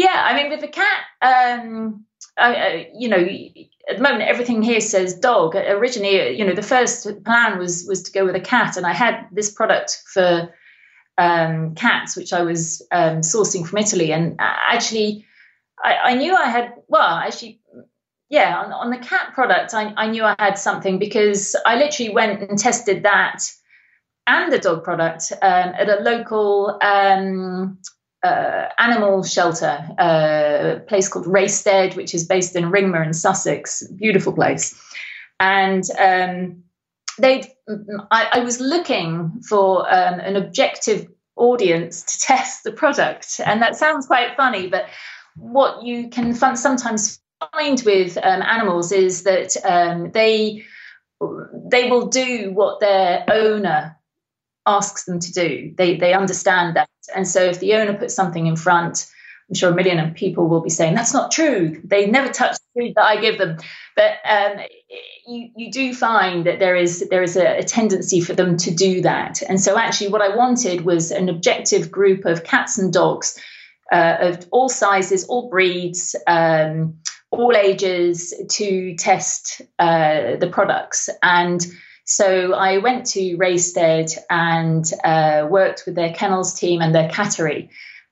Yeah, 0.00 0.24
I 0.24 0.34
mean, 0.34 0.48
with 0.48 0.62
the 0.62 0.68
cat, 0.68 1.02
um, 1.20 2.06
I, 2.38 2.88
you 2.94 3.06
know, 3.06 3.18
at 3.18 3.98
the 3.98 4.02
moment 4.02 4.22
everything 4.22 4.62
here 4.62 4.80
says 4.80 5.12
dog. 5.12 5.54
Originally, 5.54 6.38
you 6.38 6.46
know, 6.46 6.54
the 6.54 6.62
first 6.62 7.06
plan 7.22 7.58
was 7.58 7.84
was 7.86 8.02
to 8.04 8.12
go 8.12 8.24
with 8.24 8.34
a 8.34 8.40
cat, 8.40 8.78
and 8.78 8.86
I 8.86 8.94
had 8.94 9.26
this 9.30 9.52
product 9.52 10.02
for 10.06 10.54
um, 11.18 11.74
cats, 11.74 12.16
which 12.16 12.32
I 12.32 12.40
was 12.40 12.80
um, 12.90 13.20
sourcing 13.20 13.66
from 13.66 13.76
Italy, 13.76 14.10
and 14.10 14.36
actually, 14.38 15.26
I, 15.84 15.96
I, 15.96 16.14
knew 16.14 16.34
I 16.34 16.48
had. 16.48 16.72
Well, 16.88 17.02
actually, 17.02 17.60
yeah, 18.30 18.58
on, 18.58 18.72
on 18.72 18.88
the 18.88 19.06
cat 19.06 19.34
product, 19.34 19.74
I, 19.74 19.92
I, 19.98 20.06
knew 20.06 20.24
I 20.24 20.34
had 20.38 20.56
something 20.56 20.98
because 20.98 21.54
I 21.66 21.76
literally 21.76 22.14
went 22.14 22.40
and 22.40 22.58
tested 22.58 23.02
that 23.02 23.42
and 24.26 24.50
the 24.50 24.58
dog 24.58 24.82
product 24.82 25.30
um, 25.42 25.74
at 25.76 25.90
a 25.90 26.02
local 26.02 26.78
um, 26.80 27.78
uh, 28.22 28.68
animal 28.78 29.22
shelter, 29.22 29.78
uh, 29.98 30.76
a 30.76 30.80
place 30.80 31.08
called 31.08 31.26
Raystede, 31.26 31.96
which 31.96 32.14
is 32.14 32.26
based 32.26 32.54
in 32.54 32.64
Ringmer 32.64 33.04
in 33.04 33.14
Sussex. 33.14 33.82
Beautiful 33.96 34.32
place. 34.32 34.78
And 35.38 35.84
um, 35.98 36.62
they, 37.18 37.44
I, 38.10 38.28
I, 38.32 38.40
was 38.40 38.60
looking 38.60 39.40
for 39.48 39.90
um, 39.92 40.20
an 40.20 40.36
objective 40.36 41.08
audience 41.36 42.02
to 42.02 42.20
test 42.26 42.64
the 42.64 42.72
product, 42.72 43.40
and 43.44 43.62
that 43.62 43.76
sounds 43.76 44.06
quite 44.06 44.36
funny, 44.36 44.66
but 44.66 44.86
what 45.36 45.82
you 45.82 46.08
can 46.08 46.34
sometimes 46.34 47.20
find 47.52 47.82
with 47.86 48.18
um, 48.18 48.42
animals 48.42 48.92
is 48.92 49.22
that 49.22 49.56
um, 49.64 50.10
they 50.12 50.64
they 51.70 51.90
will 51.90 52.06
do 52.06 52.50
what 52.52 52.80
their 52.80 53.24
owner 53.28 53.96
asks 54.66 55.04
them 55.04 55.18
to 55.20 55.32
do. 55.32 55.74
They 55.76 55.96
they 55.96 56.12
understand 56.12 56.76
that, 56.76 56.90
and 57.14 57.26
so 57.26 57.42
if 57.42 57.60
the 57.60 57.74
owner 57.74 57.94
puts 57.94 58.14
something 58.14 58.46
in 58.46 58.56
front, 58.56 59.10
I'm 59.48 59.54
sure 59.54 59.70
a 59.70 59.74
million 59.74 59.98
of 59.98 60.14
people 60.14 60.48
will 60.48 60.60
be 60.60 60.70
saying 60.70 60.94
that's 60.94 61.12
not 61.12 61.32
true. 61.32 61.80
They 61.82 62.06
never 62.06 62.32
touch 62.32 62.56
the 62.56 62.80
food 62.80 62.92
that 62.94 63.04
I 63.04 63.20
give 63.20 63.38
them. 63.38 63.56
But 63.96 64.12
um, 64.24 64.60
you 65.26 65.50
you 65.56 65.72
do 65.72 65.92
find 65.92 66.46
that 66.46 66.60
there 66.60 66.76
is 66.76 67.08
there 67.10 67.22
is 67.22 67.36
a, 67.36 67.58
a, 67.58 67.62
tendency 67.64 68.20
for 68.20 68.32
them 68.32 68.56
to 68.58 68.70
do 68.70 69.00
that. 69.02 69.42
And 69.42 69.60
so 69.60 69.76
actually, 69.76 70.08
what 70.08 70.22
I 70.22 70.36
wanted 70.36 70.84
was 70.84 71.10
an 71.10 71.28
objective 71.28 71.90
group 71.90 72.24
of 72.24 72.44
cats 72.44 72.78
and 72.78 72.92
dogs 72.92 73.38
uh, 73.92 74.16
of 74.20 74.46
all 74.52 74.68
sizes, 74.68 75.24
all 75.24 75.50
breeds. 75.50 76.14
Um, 76.26 77.00
all 77.32 77.54
ages 77.54 78.34
to 78.50 78.96
test 78.96 79.62
uh, 79.78 80.36
the 80.36 80.48
products 80.50 81.08
and 81.22 81.64
so 82.10 82.54
I 82.54 82.78
went 82.78 83.06
to 83.10 83.36
Raystede 83.36 84.18
and 84.28 84.84
uh, 85.04 85.46
worked 85.48 85.84
with 85.86 85.94
their 85.94 86.12
kennels 86.12 86.52
team 86.58 86.82
and 86.82 86.92
their 86.92 87.08
cattery, 87.08 87.68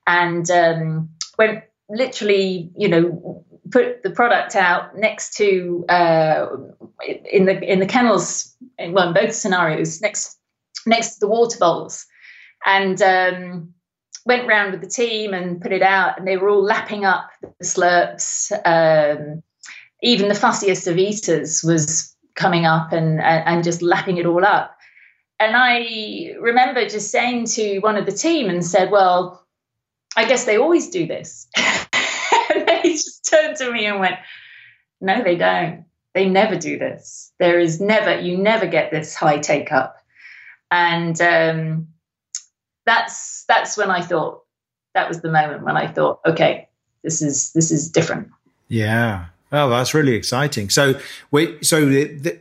and 0.07 0.49
um, 0.52 1.09
went 1.37 1.64
literally, 1.88 2.71
you 2.76 2.88
know, 2.88 3.45
put 3.73 4.05
the 4.05 4.11
product 4.11 4.55
out 4.55 4.97
next 4.97 5.37
to 5.38 5.85
uh, 5.88 6.47
in 7.28 7.47
the 7.47 7.61
in 7.61 7.81
the 7.81 7.87
kennels. 7.87 8.55
Well, 8.78 9.09
in 9.09 9.14
both 9.14 9.35
scenarios, 9.35 10.00
next 10.00 10.38
next 10.87 11.14
to 11.14 11.21
the 11.21 11.28
water 11.28 11.59
bowls, 11.59 12.07
and 12.64 13.02
um, 13.02 13.75
went 14.25 14.47
round 14.47 14.71
with 14.71 14.81
the 14.81 14.88
team 14.88 15.35
and 15.35 15.61
put 15.61 15.73
it 15.73 15.83
out, 15.83 16.19
and 16.19 16.26
they 16.26 16.37
were 16.37 16.50
all 16.50 16.62
lapping 16.62 17.05
up 17.05 17.31
the 17.43 17.67
slurps. 17.67 18.52
Um, 18.64 19.43
even 20.05 20.28
the 20.28 20.35
fussiest 20.35 20.87
of 20.87 20.99
eaters 20.99 21.64
was 21.64 22.14
coming 22.38 22.64
up 22.64 22.92
and, 22.92 23.21
and 23.21 23.64
just 23.64 23.83
lapping 23.83 24.16
it 24.16 24.25
all 24.25 24.45
up. 24.45 24.76
And 25.40 25.57
I 25.57 26.35
remember 26.40 26.88
just 26.88 27.11
saying 27.11 27.47
to 27.47 27.80
one 27.80 27.97
of 27.97 28.07
the 28.07 28.12
team 28.12 28.49
and 28.49 28.64
said, 28.64 28.90
Well, 28.90 29.45
I 30.16 30.25
guess 30.25 30.45
they 30.45 30.57
always 30.57 30.88
do 30.88 31.07
this. 31.07 31.49
and 31.57 32.66
they 32.66 32.83
just 32.85 33.28
turned 33.28 33.57
to 33.59 33.73
me 33.73 33.87
and 33.87 34.00
went, 34.00 34.16
No, 35.00 35.23
they 35.23 35.37
don't. 35.37 35.85
They 36.14 36.28
never 36.28 36.57
do 36.57 36.78
this. 36.78 37.33
There 37.38 37.61
is 37.61 37.80
never, 37.80 38.18
you 38.18 38.37
never 38.37 38.66
get 38.66 38.90
this 38.90 39.14
high 39.14 39.38
take 39.38 39.71
up. 39.71 39.97
And 40.71 41.21
um, 41.21 41.88
that's 42.85 43.45
that's 43.47 43.76
when 43.76 43.90
I 43.90 44.00
thought 44.00 44.42
that 44.95 45.09
was 45.09 45.21
the 45.21 45.30
moment 45.30 45.64
when 45.64 45.76
I 45.76 45.87
thought, 45.87 46.21
okay, 46.26 46.68
this 47.04 47.23
is 47.23 47.52
this 47.52 47.71
is 47.71 47.90
different. 47.90 48.28
Yeah, 48.68 49.26
Oh, 49.50 49.71
that's 49.71 49.95
really 49.95 50.14
exciting. 50.14 50.69
So, 50.69 51.00
wait, 51.31 51.64
so 51.64 51.88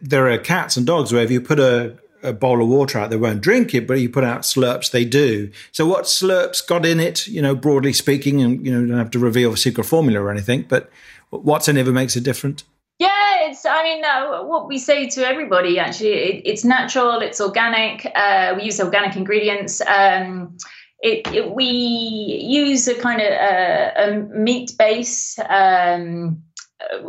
there 0.02 0.30
are 0.30 0.38
cats 0.38 0.76
and 0.76 0.86
dogs 0.86 1.14
where 1.14 1.24
if 1.24 1.32
you 1.32 1.40
put 1.40 1.60
a, 1.60 1.98
a 2.22 2.34
bowl 2.34 2.62
of 2.62 2.68
water 2.68 3.00
out, 3.00 3.10
they 3.10 3.16
won't 3.16 3.42
drink 3.42 3.74
it, 3.74 3.88
but 3.88 4.00
you 4.02 4.10
put 4.10 4.26
out 4.26 4.42
slurps, 4.42 4.92
they 4.92 5.06
do. 5.06 5.50
So, 5.72 5.86
what 5.86 6.04
slurps 6.04 6.66
got 6.66 6.86
in 6.86 7.00
it? 7.00 7.28
You 7.28 7.42
know, 7.42 7.56
broadly 7.56 7.94
speaking, 7.94 8.42
and 8.42 8.66
you 8.66 8.74
know, 8.74 8.86
don't 8.86 8.98
have 8.98 9.12
to 9.12 9.20
reveal 9.20 9.52
the 9.52 9.58
secret 9.58 9.86
formula 9.86 10.22
or 10.22 10.32
anything, 10.32 10.66
but 10.68 10.90
what's 11.30 11.68
in 11.68 11.78
it 11.78 11.88
makes 11.88 12.16
it 12.16 12.24
different? 12.24 12.64
Yeah, 13.00 13.48
it's. 13.48 13.66
I 13.66 13.84
mean, 13.84 14.04
uh, 14.04 14.44
what 14.44 14.68
we 14.68 14.78
say 14.78 15.08
to 15.08 15.26
everybody 15.26 15.80
actually, 15.80 16.14
it, 16.14 16.42
it's 16.46 16.66
natural, 16.66 17.20
it's 17.20 17.40
organic. 17.40 18.10
Uh, 18.16 18.56
we 18.58 18.64
use 18.64 18.82
organic 18.82 19.16
ingredients. 19.16 19.82
Um, 19.82 20.58
it, 21.00 21.32
it, 21.32 21.52
we 21.52 21.66
use 21.66 22.88
a 22.88 22.96
kind 22.96 23.22
of 23.22 23.32
uh, 23.32 23.92
a 23.96 24.38
meat 24.38 24.74
base. 24.78 25.38
Um, 25.48 26.44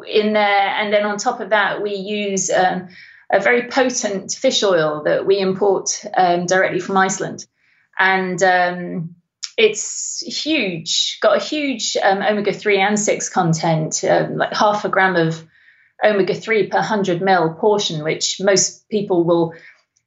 in 0.06 0.32
there. 0.32 0.68
And 0.68 0.92
then 0.92 1.04
on 1.04 1.18
top 1.18 1.40
of 1.40 1.50
that, 1.50 1.82
we 1.82 1.94
use 1.94 2.50
um, 2.50 2.88
a 3.32 3.40
very 3.40 3.68
potent 3.68 4.32
fish 4.32 4.62
oil 4.62 5.02
that 5.04 5.26
we 5.26 5.38
import 5.38 6.04
um, 6.16 6.46
directly 6.46 6.80
from 6.80 6.96
Iceland. 6.96 7.46
And 7.98 8.42
um, 8.42 9.16
it's 9.56 10.20
huge, 10.20 11.18
got 11.20 11.37
a 11.37 11.44
huge 11.44 11.96
um, 12.02 12.22
omega 12.22 12.52
3 12.52 12.80
and 12.80 12.98
6 12.98 13.28
content, 13.30 14.04
um, 14.04 14.37
like 14.37 14.54
half 14.54 14.84
a 14.84 14.88
gram 14.88 15.16
of 15.16 15.44
omega 16.04 16.34
3 16.34 16.68
per 16.68 16.78
100 16.78 17.20
mil 17.20 17.54
portion, 17.54 18.04
which 18.04 18.40
most 18.40 18.88
people 18.88 19.25
will 19.25 19.52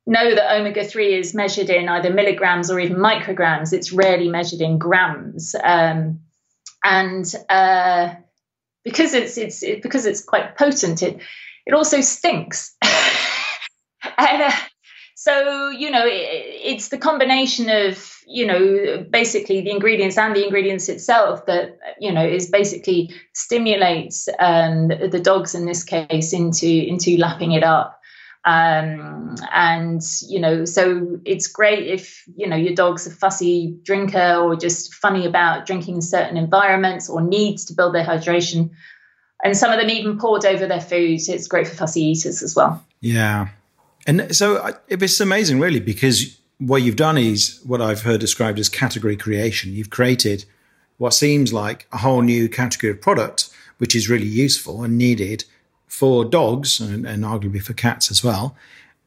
know 0.08 0.34
that 0.34 0.56
omega 0.56 0.84
3 0.84 1.16
is 1.16 1.34
measured 1.36 1.70
in 1.70 1.90
either 1.90 2.14
milligrams 2.14 2.72
or 2.72 2.80
even 2.80 2.98
micrograms. 2.98 3.74
It's 3.74 3.92
rarely 3.92 4.30
measured 4.30 4.62
in 4.62 4.78
grams. 4.78 5.54
Um, 5.62 6.22
and 6.84 7.32
uh, 7.50 8.16
because 8.84 9.14
it's 9.14 9.38
it's 9.38 9.64
it, 9.64 9.82
because 9.82 10.06
it's 10.06 10.24
quite 10.24 10.58
potent. 10.58 11.04
It 11.04 11.20
it 11.66 11.74
also 11.74 12.02
stinks, 12.02 12.76
and 14.18 14.42
uh, 14.42 14.52
so 15.16 15.70
you 15.70 15.92
know 15.92 16.06
it, 16.06 16.12
it's 16.12 16.90
the 16.90 16.98
combination 16.98 17.70
of 17.70 18.18
you 18.28 18.46
know 18.46 19.06
basically 19.10 19.62
the 19.62 19.72
ingredients 19.72 20.18
and 20.18 20.36
the 20.36 20.44
ingredients 20.44 20.90
itself 20.90 21.46
that 21.46 21.78
you 22.00 22.12
know 22.12 22.26
is 22.26 22.50
basically 22.50 23.14
stimulates 23.34 24.28
um, 24.40 24.88
the 24.88 25.22
dogs 25.24 25.54
in 25.54 25.66
this 25.66 25.84
case 25.84 26.34
into 26.34 26.68
into 26.68 27.18
lapping 27.18 27.52
it 27.52 27.64
up 27.64 28.01
um, 28.44 29.36
and 29.52 30.02
you 30.28 30.40
know 30.40 30.66
so 30.66 31.20
it's 31.26 31.48
great 31.48 31.88
if 31.88 32.24
you 32.36 32.48
know 32.48 32.56
your 32.56 32.74
dog's 32.74 33.06
a 33.06 33.12
fussy 33.12 33.78
drinker 33.84 34.36
or 34.36 34.56
just 34.56 34.96
funny 34.96 35.26
about 35.26 35.68
drinking 35.68 35.96
in 35.96 36.02
certain 36.02 36.38
environments 36.38 37.10
or 37.10 37.22
needs 37.22 37.66
to 37.66 37.74
build 37.74 37.94
their 37.94 38.06
hydration. 38.06 38.72
And 39.44 39.58
some 39.58 39.72
of 39.72 39.80
them 39.80 39.90
even 39.90 40.20
poured 40.20 40.46
over 40.46 40.68
their 40.68 40.82
food. 40.82 41.20
It's 41.28 41.48
great 41.48 41.68
for 41.68 41.76
fussy 41.76 42.02
eaters 42.02 42.44
as 42.44 42.56
well. 42.56 42.84
Yeah. 43.00 43.50
And 44.06 44.36
so 44.36 44.76
it's 44.88 45.20
amazing 45.20 45.60
really 45.60 45.80
because 45.80 46.40
what 46.58 46.84
you've 46.84 46.96
done 46.96 47.18
is 47.18 47.60
what 47.66 47.82
i've 47.82 48.04
heard 48.04 48.20
described 48.20 48.60
as 48.60 48.70
category 48.70 49.16
creation. 49.16 49.74
You've 49.74 49.90
created 49.90 50.46
what 50.98 51.14
seems 51.14 51.54
like 51.54 51.88
a 51.92 51.98
whole 51.98 52.22
new 52.22 52.50
category 52.50 52.92
of 52.92 53.02
product 53.02 53.50
which 53.78 53.96
is 53.96 54.08
really 54.08 54.28
useful 54.28 54.84
and 54.84 54.96
needed 54.96 55.44
for 55.92 56.24
dogs 56.24 56.80
and, 56.80 57.06
and 57.06 57.26
arguably 57.26 57.62
for 57.62 57.74
cats 57.74 58.10
as 58.10 58.24
well. 58.24 58.56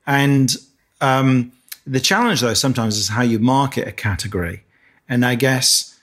And 0.06 0.54
um, 1.00 1.50
the 1.86 1.98
challenge, 1.98 2.42
though, 2.42 2.52
sometimes 2.52 2.98
is 2.98 3.08
how 3.08 3.22
you 3.22 3.38
market 3.38 3.88
a 3.88 3.92
category. 3.92 4.64
And 5.08 5.24
I 5.24 5.34
guess, 5.34 5.98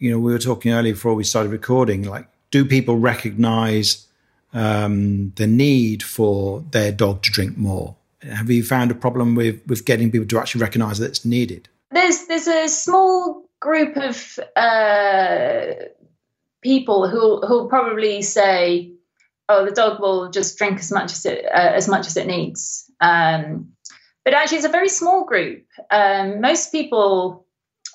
you 0.00 0.10
know, 0.10 0.18
we 0.18 0.32
were 0.32 0.40
talking 0.40 0.72
earlier 0.72 0.92
before 0.92 1.14
we 1.14 1.22
started 1.22 1.52
recording, 1.52 2.02
like, 2.02 2.26
do 2.50 2.64
people 2.64 2.96
recognize 2.98 4.08
um, 4.52 5.32
the 5.36 5.46
need 5.46 6.02
for 6.02 6.64
their 6.72 6.90
dog 6.90 7.22
to 7.22 7.30
drink 7.30 7.56
more? 7.56 7.94
Have 8.22 8.50
you 8.50 8.64
found 8.64 8.90
a 8.90 8.94
problem 8.96 9.36
with, 9.36 9.64
with 9.68 9.84
getting 9.84 10.10
people 10.10 10.26
to 10.26 10.38
actually 10.38 10.62
recognize 10.62 10.98
that 10.98 11.06
it's 11.06 11.24
needed? 11.24 11.68
There's 11.92 12.26
there's 12.26 12.48
a 12.48 12.66
small 12.68 13.48
group 13.60 13.96
of 13.96 14.38
uh, 14.56 15.74
people 16.60 17.08
who 17.08 17.40
who'll 17.46 17.68
probably 17.68 18.20
say, 18.22 18.90
oh, 19.48 19.64
the 19.64 19.72
dog 19.72 20.00
will 20.00 20.30
just 20.30 20.56
drink 20.58 20.78
as 20.78 20.90
much 20.90 21.12
as 21.12 21.26
it 21.26 21.44
uh, 21.44 21.72
as 21.74 21.88
much 21.88 22.06
as 22.06 22.16
it 22.16 22.26
needs. 22.26 22.90
Um, 23.00 23.72
but 24.24 24.34
actually, 24.34 24.58
it's 24.58 24.66
a 24.66 24.70
very 24.70 24.88
small 24.88 25.24
group. 25.24 25.66
Um, 25.90 26.40
most 26.40 26.72
people, 26.72 27.46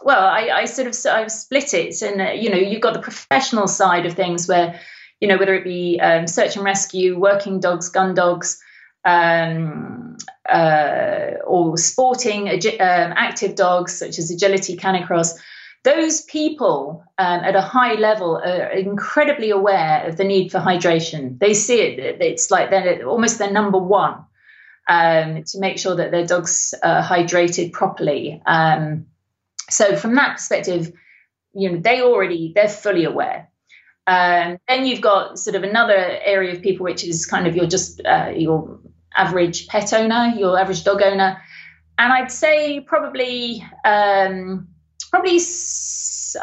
well, 0.03 0.23
I, 0.23 0.49
I, 0.49 0.65
sort 0.65 0.87
of 0.87 0.95
I've 1.11 1.31
split 1.31 1.73
it, 1.73 2.01
and 2.01 2.21
uh, 2.21 2.31
you 2.31 2.49
know, 2.49 2.57
you've 2.57 2.81
got 2.81 2.93
the 2.93 3.01
professional 3.01 3.67
side 3.67 4.05
of 4.05 4.13
things 4.13 4.47
where 4.47 4.79
you 5.19 5.27
know, 5.27 5.37
whether 5.37 5.53
it 5.53 5.63
be 5.63 5.99
um, 5.99 6.27
search 6.27 6.55
and 6.55 6.63
rescue, 6.63 7.19
working 7.19 7.59
dogs, 7.59 7.89
gun 7.89 8.13
dogs, 8.13 8.61
um, 9.05 10.17
uh, 10.47 11.31
or 11.45 11.77
sporting 11.77 12.49
um, 12.49 12.59
active 12.79 13.55
dogs 13.55 13.97
such 13.97 14.17
as 14.17 14.31
agility, 14.31 14.77
canicross, 14.77 15.37
those 15.83 16.21
people 16.21 17.03
um, 17.17 17.39
at 17.41 17.55
a 17.55 17.61
high 17.61 17.93
level 17.93 18.37
are 18.37 18.69
incredibly 18.71 19.49
aware 19.49 20.05
of 20.07 20.17
the 20.17 20.23
need 20.23 20.51
for 20.51 20.59
hydration. 20.59 21.39
They 21.39 21.53
see 21.53 21.81
it; 21.81 22.21
it's 22.21 22.51
like 22.51 22.69
they're 22.69 23.07
almost 23.07 23.39
their 23.39 23.51
number 23.51 23.77
one 23.77 24.25
um, 24.89 25.43
to 25.43 25.59
make 25.59 25.77
sure 25.77 25.95
that 25.95 26.11
their 26.11 26.25
dogs 26.25 26.73
are 26.83 27.01
hydrated 27.01 27.71
properly. 27.71 28.41
Um, 28.45 29.05
so, 29.69 29.95
from 29.95 30.15
that 30.15 30.37
perspective, 30.37 30.91
you 31.53 31.71
know 31.71 31.79
they 31.79 32.01
already 32.01 32.51
they're 32.53 32.67
fully 32.67 33.05
aware. 33.05 33.49
Um, 34.05 34.57
then 34.67 34.85
you've 34.85 35.01
got 35.01 35.37
sort 35.37 35.55
of 35.55 35.63
another 35.63 35.93
area 35.93 36.55
of 36.55 36.61
people, 36.61 36.83
which 36.83 37.05
is 37.05 37.25
kind 37.25 37.47
of 37.47 37.55
your 37.55 37.67
just 37.67 38.01
uh, 38.03 38.33
your 38.35 38.79
average 39.15 39.67
pet 39.67 39.93
owner, 39.93 40.33
your 40.35 40.59
average 40.59 40.83
dog 40.83 41.01
owner, 41.01 41.41
and 41.97 42.11
I'd 42.11 42.31
say 42.31 42.81
probably 42.81 43.63
um, 43.85 44.67
probably 45.09 45.39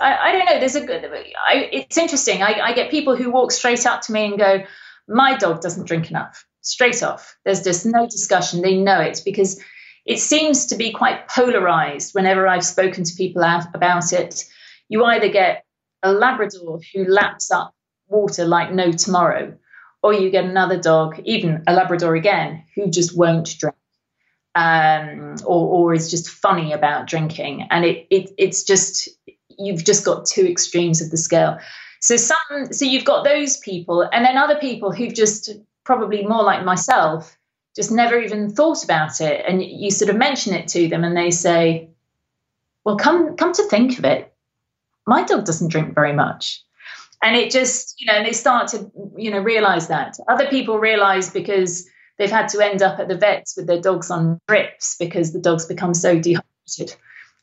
I, 0.01 0.29
I, 0.29 0.33
don't 0.33 0.47
know. 0.47 0.59
There's 0.59 0.75
a 0.75 0.85
good. 0.85 1.05
I, 1.05 1.69
it's 1.73 1.97
interesting. 1.97 2.43
I, 2.43 2.61
I 2.61 2.73
get 2.73 2.91
people 2.91 3.17
who 3.17 3.31
walk 3.31 3.53
straight 3.53 3.87
up 3.87 4.03
to 4.03 4.13
me 4.13 4.27
and 4.27 4.39
go, 4.39 4.65
"My 5.09 5.37
dog 5.37 5.61
doesn't 5.61 5.87
drink 5.87 6.11
enough." 6.11 6.45
Straight 6.63 7.03
off, 7.03 7.37
there's 7.45 7.63
just 7.63 7.87
no 7.87 8.07
discussion. 8.07 8.61
They 8.61 8.77
know 8.77 9.01
it 9.01 9.23
because 9.25 9.63
it 10.05 10.19
seems 10.19 10.67
to 10.67 10.77
be 10.77 10.93
quite 10.93 11.29
polarized. 11.29 12.15
Whenever 12.15 12.49
I've 12.49 12.65
spoken 12.65 13.05
to 13.05 13.15
people 13.15 13.43
about 13.43 14.13
it, 14.13 14.45
you 14.89 15.05
either 15.05 15.29
get 15.29 15.65
a 16.03 16.13
Labrador 16.13 16.81
who 16.93 17.05
laps 17.05 17.51
up 17.51 17.73
water 18.09 18.45
like 18.45 18.73
no 18.73 18.91
tomorrow, 18.93 19.57
or 20.03 20.15
you 20.15 20.31
get 20.31 20.45
another 20.45 20.79
dog, 20.81 21.21
even 21.25 21.63
a 21.67 21.73
Labrador 21.73 22.15
again, 22.17 22.65
who 22.75 22.91
just 22.91 23.17
won't 23.17 23.57
drink. 23.59 23.76
Um, 24.57 25.37
or, 25.45 25.69
or 25.69 25.95
is 25.95 26.11
just 26.11 26.31
funny 26.31 26.73
about 26.73 27.07
drinking, 27.07 27.69
and 27.71 27.85
it, 27.85 28.07
it 28.09 28.31
it's 28.39 28.63
just 28.63 29.07
you've 29.59 29.85
just 29.85 30.03
got 30.03 30.25
two 30.25 30.47
extremes 30.47 31.03
of 31.03 31.11
the 31.11 31.19
scale. 31.19 31.59
So 32.01 32.17
some, 32.17 32.73
so 32.73 32.87
you've 32.87 33.05
got 33.05 33.25
those 33.25 33.59
people, 33.59 34.09
and 34.11 34.25
then 34.25 34.39
other 34.39 34.57
people 34.57 34.93
who've 34.93 35.13
just 35.13 35.51
probably 35.85 36.27
more 36.27 36.43
like 36.43 36.65
myself, 36.65 37.37
just 37.75 37.93
never 37.93 38.19
even 38.19 38.51
thought 38.51 38.83
about 38.83 39.21
it, 39.21 39.45
and 39.47 39.63
you 39.63 39.91
sort 39.91 40.09
of 40.09 40.17
mention 40.17 40.55
it 40.55 40.69
to 40.69 40.89
them, 40.89 41.05
and 41.05 41.15
they 41.15 41.31
say, 41.31 41.91
"Well, 42.85 42.97
come 42.97 43.37
come 43.37 43.53
to 43.53 43.63
think 43.65 43.99
of 43.99 44.07
it, 44.07 44.33
my 45.07 45.23
dog 45.23 45.45
doesn't 45.45 45.69
drink 45.69 45.95
very 45.95 46.13
much. 46.13 46.63
And 47.23 47.37
it 47.37 47.51
just 47.51 48.01
you 48.01 48.07
know 48.07 48.23
they 48.23 48.33
start 48.33 48.69
to 48.69 48.91
you 49.17 49.31
know 49.31 49.41
realize 49.41 49.89
that. 49.89 50.19
Other 50.29 50.47
people 50.49 50.79
realize 50.79 51.31
because 51.31 51.89
they've 52.19 52.31
had 52.31 52.49
to 52.49 52.61
end 52.61 52.83
up 52.83 52.99
at 52.99 53.09
the 53.09 53.17
vets 53.17 53.57
with 53.57 53.67
their 53.67 53.81
dogs 53.81 54.11
on 54.11 54.39
drips 54.49 54.97
because 54.99 55.33
the 55.33 55.41
dogs 55.41 55.67
become 55.67 55.95
so 55.95 56.19
dehydrated 56.19 56.97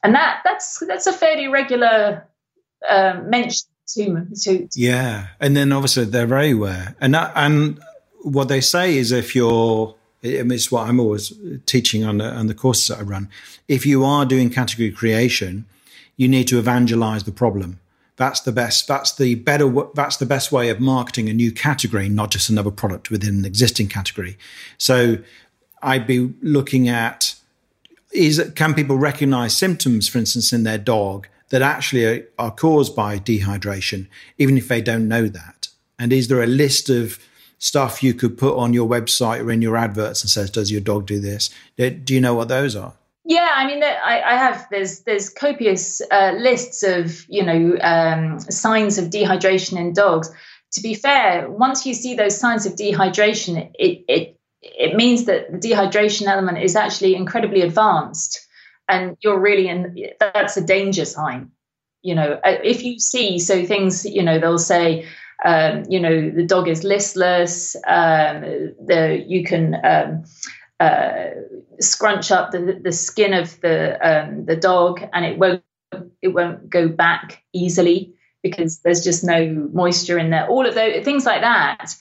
and 0.03 0.15
that 0.15 0.41
that's 0.43 0.83
that's 0.87 1.07
a 1.07 1.13
fairly 1.13 1.47
regular 1.47 2.27
uh, 2.87 3.19
mention 3.25 3.67
to, 3.87 4.25
to 4.35 4.67
yeah 4.75 5.27
and 5.39 5.55
then 5.55 5.71
obviously 5.71 6.05
they're 6.05 6.25
very 6.25 6.51
aware 6.51 6.95
and 7.01 7.13
that, 7.13 7.31
and 7.35 7.79
what 8.21 8.47
they 8.47 8.61
say 8.61 8.97
is 8.97 9.11
if 9.11 9.35
you're 9.35 9.95
it's 10.23 10.71
what 10.71 10.87
I'm 10.87 10.99
always 10.99 11.33
teaching 11.65 12.05
on 12.05 12.19
the, 12.19 12.25
on 12.25 12.47
the 12.47 12.53
courses 12.53 12.87
that 12.87 12.99
I 12.99 13.01
run. 13.01 13.29
If 13.67 13.85
you 13.85 14.05
are 14.05 14.25
doing 14.25 14.49
category 14.49 14.91
creation, 14.91 15.65
you 16.15 16.27
need 16.27 16.47
to 16.47 16.59
evangelize 16.59 17.25
the 17.25 17.31
problem. 17.31 17.79
That's 18.23 18.39
the 18.39 18.53
best. 18.53 18.87
That's 18.87 19.11
the 19.11 19.35
better. 19.35 19.69
That's 19.95 20.15
the 20.15 20.25
best 20.25 20.49
way 20.49 20.69
of 20.69 20.79
marketing 20.79 21.27
a 21.27 21.33
new 21.33 21.51
category, 21.51 22.07
not 22.07 22.31
just 22.31 22.49
another 22.49 22.71
product 22.71 23.11
within 23.11 23.35
an 23.35 23.43
existing 23.43 23.89
category. 23.89 24.37
So, 24.77 25.17
I'd 25.81 26.07
be 26.07 26.33
looking 26.41 26.87
at 26.87 27.35
is 28.13 28.41
can 28.55 28.73
people 28.73 28.95
recognize 28.95 29.57
symptoms, 29.57 30.07
for 30.07 30.19
instance, 30.19 30.53
in 30.53 30.63
their 30.63 30.77
dog 30.77 31.27
that 31.49 31.61
actually 31.61 32.05
are, 32.05 32.25
are 32.39 32.51
caused 32.51 32.95
by 32.95 33.19
dehydration, 33.19 34.07
even 34.37 34.57
if 34.57 34.69
they 34.69 34.81
don't 34.81 35.09
know 35.09 35.27
that? 35.27 35.67
And 35.99 36.13
is 36.13 36.29
there 36.29 36.41
a 36.41 36.47
list 36.47 36.89
of 36.89 37.19
stuff 37.59 38.01
you 38.01 38.13
could 38.13 38.37
put 38.37 38.55
on 38.55 38.71
your 38.71 38.87
website 38.87 39.41
or 39.43 39.51
in 39.51 39.61
your 39.61 39.75
adverts 39.75 40.21
and 40.21 40.29
says, 40.29 40.49
"Does 40.49 40.71
your 40.71 40.79
dog 40.79 41.07
do 41.07 41.19
this?" 41.19 41.49
Do 41.77 42.13
you 42.13 42.21
know 42.21 42.35
what 42.35 42.47
those 42.47 42.73
are? 42.73 42.93
Yeah, 43.25 43.49
I 43.55 43.65
mean, 43.67 43.83
I, 43.83 44.21
I 44.21 44.35
have 44.35 44.67
there's 44.69 44.99
there's 45.01 45.29
copious 45.29 46.01
uh, 46.11 46.33
lists 46.37 46.83
of 46.83 47.25
you 47.29 47.43
know 47.43 47.77
um, 47.79 48.39
signs 48.39 48.97
of 48.97 49.05
dehydration 49.05 49.79
in 49.79 49.93
dogs. 49.93 50.29
To 50.73 50.81
be 50.81 50.93
fair, 50.93 51.49
once 51.49 51.85
you 51.85 51.93
see 51.93 52.15
those 52.15 52.37
signs 52.37 52.65
of 52.65 52.73
dehydration, 52.73 53.71
it 53.75 54.03
it 54.09 54.37
it 54.61 54.95
means 54.95 55.25
that 55.25 55.51
the 55.51 55.69
dehydration 55.69 56.27
element 56.27 56.57
is 56.57 56.75
actually 56.75 57.15
incredibly 57.15 57.61
advanced, 57.61 58.45
and 58.89 59.15
you're 59.23 59.39
really 59.39 59.69
in. 59.69 59.95
That's 60.19 60.57
a 60.57 60.65
danger 60.65 61.05
sign. 61.05 61.51
You 62.01 62.15
know, 62.15 62.39
uh, 62.43 62.57
if 62.61 62.83
you 62.83 62.99
see 62.99 63.39
so 63.39 63.65
things, 63.65 64.05
you 64.05 64.23
know, 64.23 64.39
they'll 64.39 64.57
say. 64.59 65.07
Um, 65.45 65.83
you 65.89 65.99
know, 65.99 66.29
the 66.29 66.45
dog 66.45 66.69
is 66.69 66.85
listless. 66.85 67.75
Um, 67.75 68.41
the 68.85 69.21
you 69.27 69.43
can 69.43 69.75
um, 69.83 70.23
uh, 70.83 71.29
scrunch 71.79 72.31
up 72.31 72.51
the, 72.51 72.79
the 72.81 72.91
skin 72.91 73.33
of 73.33 73.59
the 73.61 73.97
um, 74.01 74.45
the 74.45 74.55
dog, 74.55 75.01
and 75.13 75.25
it 75.25 75.37
won't 75.37 75.63
it 76.21 76.29
won't 76.29 76.69
go 76.69 76.87
back 76.87 77.41
easily 77.53 78.13
because 78.41 78.79
there's 78.79 79.03
just 79.03 79.23
no 79.23 79.69
moisture 79.71 80.17
in 80.17 80.29
there. 80.29 80.47
All 80.47 80.65
of 80.65 80.75
those 80.75 81.05
things 81.05 81.25
like 81.25 81.41
that. 81.41 81.95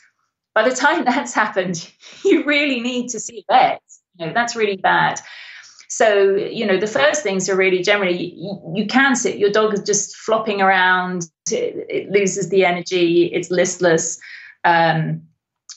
By 0.55 0.69
the 0.69 0.75
time 0.75 1.05
that's 1.11 1.33
happened, 1.33 1.89
you 2.25 2.45
really 2.45 2.81
need 2.81 3.09
to 3.11 3.21
see 3.21 3.45
a 3.49 3.53
vet. 3.53 3.83
You 4.17 4.27
know 4.27 4.33
that's 4.33 4.57
really 4.57 4.77
bad. 4.77 5.21
So 5.89 6.35
you 6.35 6.67
know 6.67 6.79
the 6.79 6.87
first 6.87 7.23
things 7.23 7.49
are 7.49 7.57
really 7.57 7.83
generally 7.83 8.35
you, 8.35 8.73
you 8.75 8.87
can 8.87 9.15
sit. 9.15 9.39
Your 9.39 9.51
dog 9.51 9.75
is 9.75 9.83
just 9.83 10.17
flopping 10.17 10.61
around. 10.61 11.27
It, 11.51 11.87
it 11.89 12.11
loses 12.11 12.49
the 12.49 12.65
energy. 12.65 13.27
It's 13.27 13.51
listless. 13.51 14.19
Um, 14.65 15.23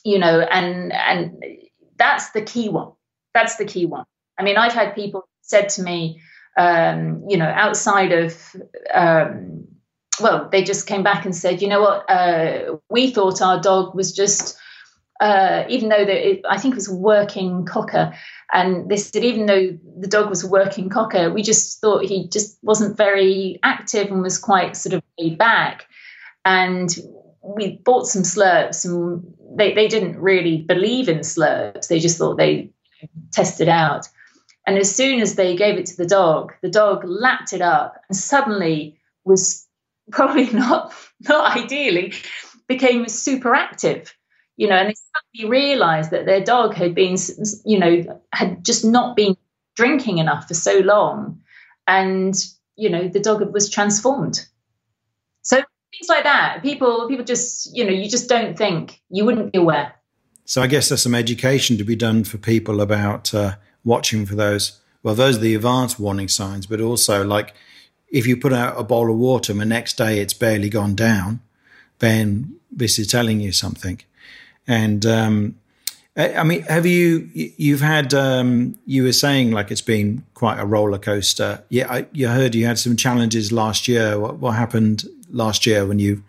you 0.03 0.17
know, 0.17 0.41
and 0.41 0.91
and 0.93 1.43
that's 1.97 2.31
the 2.31 2.41
key 2.41 2.69
one. 2.69 2.94
That's 3.35 3.57
the 3.57 3.65
key 3.65 3.85
one. 3.85 4.05
I 4.39 4.43
mean, 4.43 4.57
I've 4.57 4.73
had 4.73 4.95
people 4.95 5.27
said 5.41 5.69
to 5.69 5.83
me, 5.83 6.21
um, 6.57 7.25
you 7.29 7.37
know, 7.37 7.49
outside 7.49 8.11
of, 8.13 8.55
um, 8.93 9.67
well, 10.21 10.49
they 10.49 10.63
just 10.63 10.87
came 10.87 11.03
back 11.03 11.25
and 11.25 11.35
said, 11.35 11.61
you 11.61 11.67
know 11.67 11.81
what, 11.81 12.09
uh, 12.09 12.77
we 12.89 13.11
thought 13.11 13.41
our 13.41 13.61
dog 13.61 13.93
was 13.93 14.13
just, 14.13 14.57
uh, 15.19 15.65
even 15.67 15.89
though 15.89 15.97
it, 15.99 16.41
I 16.49 16.57
think 16.57 16.73
it 16.73 16.77
was 16.77 16.89
working 16.89 17.65
cocker, 17.65 18.13
and 18.53 18.89
said 18.99 19.23
even 19.23 19.47
though 19.47 19.77
the 19.99 20.07
dog 20.07 20.29
was 20.29 20.45
working 20.45 20.89
cocker, 20.89 21.29
we 21.31 21.41
just 21.41 21.81
thought 21.81 22.05
he 22.05 22.29
just 22.29 22.57
wasn't 22.63 22.95
very 22.95 23.59
active 23.63 24.09
and 24.11 24.21
was 24.21 24.37
quite 24.37 24.77
sort 24.77 24.93
of 24.93 25.03
laid 25.19 25.37
back. 25.37 25.87
And 26.45 26.89
we 27.41 27.77
bought 27.83 28.07
some 28.07 28.23
slurps, 28.23 28.85
and 28.85 29.33
they, 29.57 29.73
they 29.73 29.87
didn't 29.87 30.17
really 30.19 30.61
believe 30.61 31.09
in 31.09 31.19
slurps. 31.19 31.87
They 31.87 31.99
just 31.99 32.17
thought 32.17 32.37
they 32.37 32.71
tested 33.31 33.69
out. 33.69 34.07
And 34.67 34.77
as 34.77 34.95
soon 34.95 35.21
as 35.21 35.35
they 35.35 35.55
gave 35.55 35.77
it 35.77 35.85
to 35.87 35.97
the 35.97 36.07
dog, 36.07 36.53
the 36.61 36.69
dog 36.69 37.03
lapped 37.05 37.53
it 37.53 37.61
up 37.61 38.01
and 38.09 38.17
suddenly 38.17 38.99
was 39.23 39.67
probably 40.11 40.49
not 40.53 40.93
not 41.21 41.57
ideally 41.57 42.13
became 42.67 43.07
super 43.07 43.53
active, 43.53 44.15
you 44.57 44.67
know, 44.67 44.75
and 44.75 44.89
they 44.89 44.95
suddenly 44.95 45.49
realized 45.49 46.11
that 46.11 46.25
their 46.25 46.43
dog 46.43 46.73
had 46.73 46.95
been, 46.95 47.15
you 47.65 47.79
know, 47.79 48.21
had 48.31 48.63
just 48.65 48.83
not 48.83 49.15
been 49.15 49.35
drinking 49.75 50.17
enough 50.17 50.47
for 50.47 50.53
so 50.53 50.79
long. 50.79 51.41
And, 51.87 52.33
you 52.75 52.89
know, 52.89 53.07
the 53.07 53.19
dog 53.19 53.53
was 53.53 53.69
transformed. 53.69 54.45
So 55.43 55.57
things 55.57 56.09
like 56.09 56.23
that, 56.23 56.63
people, 56.63 57.07
people 57.07 57.25
just, 57.25 57.75
you 57.75 57.85
know, 57.85 57.91
you 57.91 58.09
just 58.09 58.29
don't 58.29 58.57
think, 58.57 59.01
you 59.09 59.25
wouldn't 59.25 59.53
be 59.53 59.59
aware. 59.59 59.93
So 60.45 60.61
I 60.61 60.67
guess 60.67 60.89
there's 60.89 61.01
some 61.01 61.15
education 61.15 61.77
to 61.77 61.83
be 61.83 61.95
done 61.95 62.23
for 62.23 62.37
people 62.37 62.79
about 62.79 63.33
uh, 63.33 63.55
watching 63.83 64.25
for 64.25 64.35
those. 64.35 64.79
Well, 65.03 65.15
those 65.15 65.37
are 65.37 65.41
the 65.41 65.55
advanced 65.55 65.99
warning 65.99 66.27
signs, 66.27 66.67
but 66.67 66.79
also 66.79 67.23
like 67.23 67.53
if 68.09 68.27
you 68.27 68.37
put 68.37 68.53
out 68.53 68.79
a 68.79 68.83
bowl 68.83 69.09
of 69.09 69.17
water 69.17 69.51
and 69.51 69.59
the 69.59 69.65
next 69.65 69.97
day 69.97 70.19
it's 70.19 70.33
barely 70.33 70.69
gone 70.69 70.95
down, 70.95 71.41
then 71.99 72.55
this 72.71 72.99
is 72.99 73.07
telling 73.07 73.39
you 73.39 73.51
something. 73.51 73.99
And 74.67 75.05
um, 75.05 75.55
I 76.15 76.43
mean, 76.43 76.61
have 76.63 76.85
you 76.85 77.29
you've 77.33 77.81
had 77.81 78.13
um, 78.13 78.77
you 78.85 79.03
were 79.03 79.13
saying 79.13 79.51
like 79.51 79.69
it's 79.69 79.81
been 79.81 80.23
quite 80.33 80.59
a 80.59 80.65
roller 80.65 80.97
coaster. 80.97 81.63
Yeah, 81.69 81.91
I, 81.91 82.05
you 82.13 82.27
heard 82.27 82.55
you 82.55 82.65
had 82.65 82.79
some 82.79 82.95
challenges 82.95 83.51
last 83.51 83.87
year. 83.87 84.19
What, 84.19 84.37
what 84.37 84.55
happened 84.55 85.03
last 85.29 85.65
year 85.65 85.85
when 85.85 85.99
you 85.99 86.23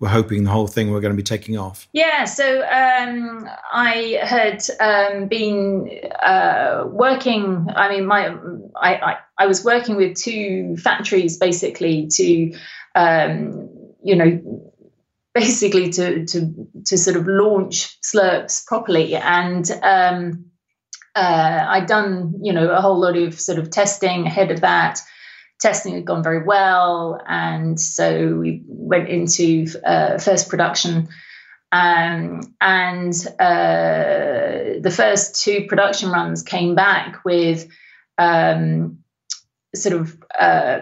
were 0.00 0.08
hoping 0.08 0.44
the 0.44 0.50
whole 0.50 0.66
thing 0.66 0.90
were 0.90 1.00
going 1.00 1.12
to 1.12 1.16
be 1.16 1.22
taking 1.22 1.58
off? 1.58 1.86
Yeah, 1.92 2.24
so 2.24 2.62
um, 2.62 3.48
I 3.70 4.18
had 4.22 4.64
um, 4.80 5.28
been 5.28 5.90
uh, 6.22 6.84
working. 6.86 7.66
I 7.76 7.90
mean, 7.90 8.06
my 8.06 8.34
I, 8.74 8.94
I, 8.94 9.16
I 9.38 9.46
was 9.46 9.62
working 9.62 9.96
with 9.96 10.16
two 10.16 10.76
factories 10.78 11.36
basically 11.36 12.08
to, 12.12 12.54
um, 12.94 13.68
you 14.02 14.16
know, 14.16 14.72
basically 15.34 15.90
to 15.90 16.24
to 16.24 16.68
to 16.86 16.98
sort 16.98 17.16
of 17.16 17.26
launch 17.28 18.00
Slurps 18.00 18.66
properly. 18.66 19.14
And 19.14 19.70
um, 19.82 20.46
uh, 21.14 21.66
I'd 21.68 21.86
done 21.86 22.40
you 22.42 22.54
know 22.54 22.70
a 22.70 22.80
whole 22.80 22.98
lot 22.98 23.18
of 23.18 23.38
sort 23.38 23.58
of 23.58 23.70
testing 23.70 24.26
ahead 24.26 24.50
of 24.50 24.62
that. 24.62 25.00
Testing 25.60 25.94
had 25.94 26.04
gone 26.04 26.22
very 26.22 26.42
well, 26.42 27.20
and 27.26 27.78
so 27.78 28.36
we 28.36 28.62
went 28.66 29.08
into 29.08 29.66
uh, 29.84 30.18
first 30.18 30.48
production. 30.48 31.08
Um, 31.72 32.54
and 32.60 33.14
uh, 33.38 34.80
the 34.80 34.92
first 34.94 35.44
two 35.44 35.66
production 35.68 36.10
runs 36.10 36.42
came 36.42 36.74
back 36.74 37.24
with 37.24 37.68
um, 38.18 38.98
sort 39.74 39.94
of 39.94 40.16
uh, 40.38 40.80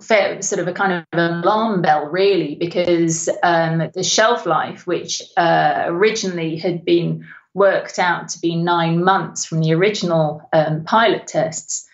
fair, 0.00 0.40
sort 0.42 0.60
of 0.60 0.68
a 0.68 0.72
kind 0.72 0.92
of 0.92 1.04
alarm 1.12 1.82
bell, 1.82 2.06
really, 2.06 2.54
because 2.54 3.28
um, 3.42 3.90
the 3.94 4.02
shelf 4.02 4.46
life, 4.46 4.86
which 4.86 5.22
uh, 5.36 5.84
originally 5.86 6.56
had 6.56 6.84
been 6.84 7.26
worked 7.54 7.98
out 7.98 8.28
to 8.28 8.38
be 8.40 8.54
nine 8.54 9.02
months 9.02 9.44
from 9.44 9.60
the 9.60 9.72
original 9.74 10.48
um, 10.52 10.84
pilot 10.84 11.26
tests, 11.26 11.85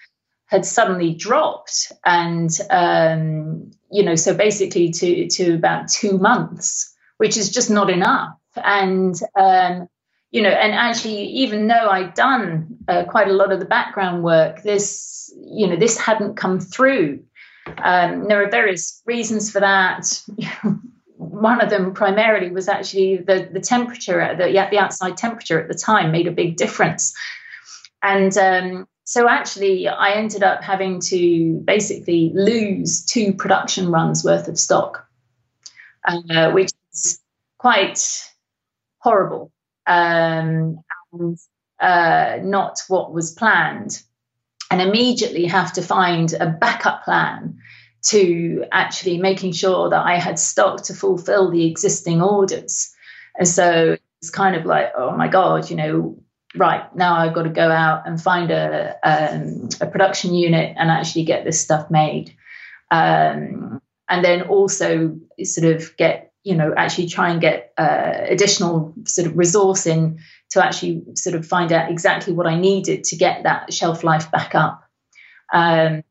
had 0.52 0.64
suddenly 0.64 1.14
dropped, 1.14 1.90
and 2.04 2.50
um, 2.70 3.70
you 3.90 4.04
know, 4.04 4.14
so 4.14 4.34
basically 4.34 4.90
to 4.92 5.26
to 5.28 5.54
about 5.54 5.88
two 5.88 6.18
months, 6.18 6.94
which 7.16 7.36
is 7.36 7.50
just 7.50 7.70
not 7.70 7.90
enough, 7.90 8.36
and 8.56 9.16
um, 9.34 9.88
you 10.32 10.40
know, 10.40 10.50
and 10.50 10.72
actually, 10.72 11.24
even 11.26 11.68
though 11.68 11.88
I'd 11.90 12.14
done 12.14 12.78
uh, 12.88 13.04
quite 13.04 13.28
a 13.28 13.34
lot 13.34 13.52
of 13.52 13.60
the 13.60 13.66
background 13.66 14.22
work, 14.22 14.62
this, 14.62 15.32
you 15.36 15.66
know, 15.66 15.76
this 15.76 15.98
hadn't 15.98 16.36
come 16.36 16.58
through. 16.58 17.22
Um, 17.78 18.28
there 18.28 18.42
are 18.42 18.50
various 18.50 19.02
reasons 19.04 19.50
for 19.50 19.60
that. 19.60 20.22
One 21.16 21.60
of 21.60 21.68
them 21.68 21.92
primarily 21.92 22.50
was 22.50 22.66
actually 22.66 23.18
the, 23.18 23.48
the 23.52 23.60
temperature, 23.60 24.34
the, 24.36 24.46
the 24.70 24.78
outside 24.78 25.18
temperature 25.18 25.60
at 25.60 25.68
the 25.68 25.78
time 25.78 26.12
made 26.12 26.26
a 26.26 26.32
big 26.32 26.56
difference. 26.56 27.14
And 28.02 28.36
um, 28.38 28.88
so 29.04 29.28
actually, 29.28 29.88
I 29.88 30.12
ended 30.12 30.42
up 30.42 30.62
having 30.62 31.00
to 31.00 31.60
basically 31.64 32.32
lose 32.34 33.04
two 33.04 33.32
production 33.32 33.90
runs 33.90 34.24
worth 34.24 34.48
of 34.48 34.58
stock, 34.58 35.06
uh, 36.04 36.50
which 36.52 36.70
is 36.92 37.20
quite 37.58 38.00
horrible 38.98 39.50
um, 39.86 40.78
and 41.12 41.38
uh, 41.80 42.38
not 42.42 42.80
what 42.88 43.12
was 43.12 43.32
planned 43.32 44.02
and 44.70 44.80
immediately 44.80 45.46
have 45.46 45.72
to 45.74 45.82
find 45.82 46.32
a 46.32 46.46
backup 46.46 47.04
plan 47.04 47.58
to 48.02 48.64
actually 48.72 49.18
making 49.18 49.52
sure 49.52 49.90
that 49.90 50.06
I 50.06 50.16
had 50.16 50.38
stock 50.38 50.84
to 50.84 50.94
fulfill 50.94 51.50
the 51.50 51.66
existing 51.66 52.22
orders. 52.22 52.94
And 53.36 53.46
so 53.46 53.96
it's 54.20 54.30
kind 54.30 54.56
of 54.56 54.64
like, 54.64 54.92
oh 54.96 55.16
my 55.16 55.28
God, 55.28 55.68
you 55.70 55.76
know, 55.76 56.21
right 56.56 56.94
now 56.94 57.14
I've 57.14 57.34
got 57.34 57.44
to 57.44 57.50
go 57.50 57.70
out 57.70 58.06
and 58.06 58.20
find 58.20 58.50
a, 58.50 58.96
um, 59.02 59.68
a 59.80 59.86
production 59.86 60.34
unit 60.34 60.74
and 60.78 60.90
actually 60.90 61.24
get 61.24 61.44
this 61.44 61.60
stuff 61.60 61.90
made. 61.90 62.34
Um, 62.90 63.80
and 64.08 64.24
then 64.24 64.42
also 64.42 65.16
sort 65.42 65.74
of 65.74 65.96
get, 65.96 66.32
you 66.44 66.54
know, 66.54 66.74
actually 66.76 67.08
try 67.08 67.30
and 67.30 67.40
get 67.40 67.72
uh, 67.78 68.12
additional 68.28 68.94
sort 69.06 69.26
of 69.26 69.36
resource 69.38 69.86
in 69.86 70.18
to 70.50 70.64
actually 70.64 71.02
sort 71.14 71.34
of 71.34 71.46
find 71.46 71.72
out 71.72 71.90
exactly 71.90 72.34
what 72.34 72.46
I 72.46 72.58
needed 72.58 73.04
to 73.04 73.16
get 73.16 73.44
that 73.44 73.72
shelf 73.72 74.04
life 74.04 74.30
back 74.30 74.54
up. 74.54 74.84
Um, 75.52 76.02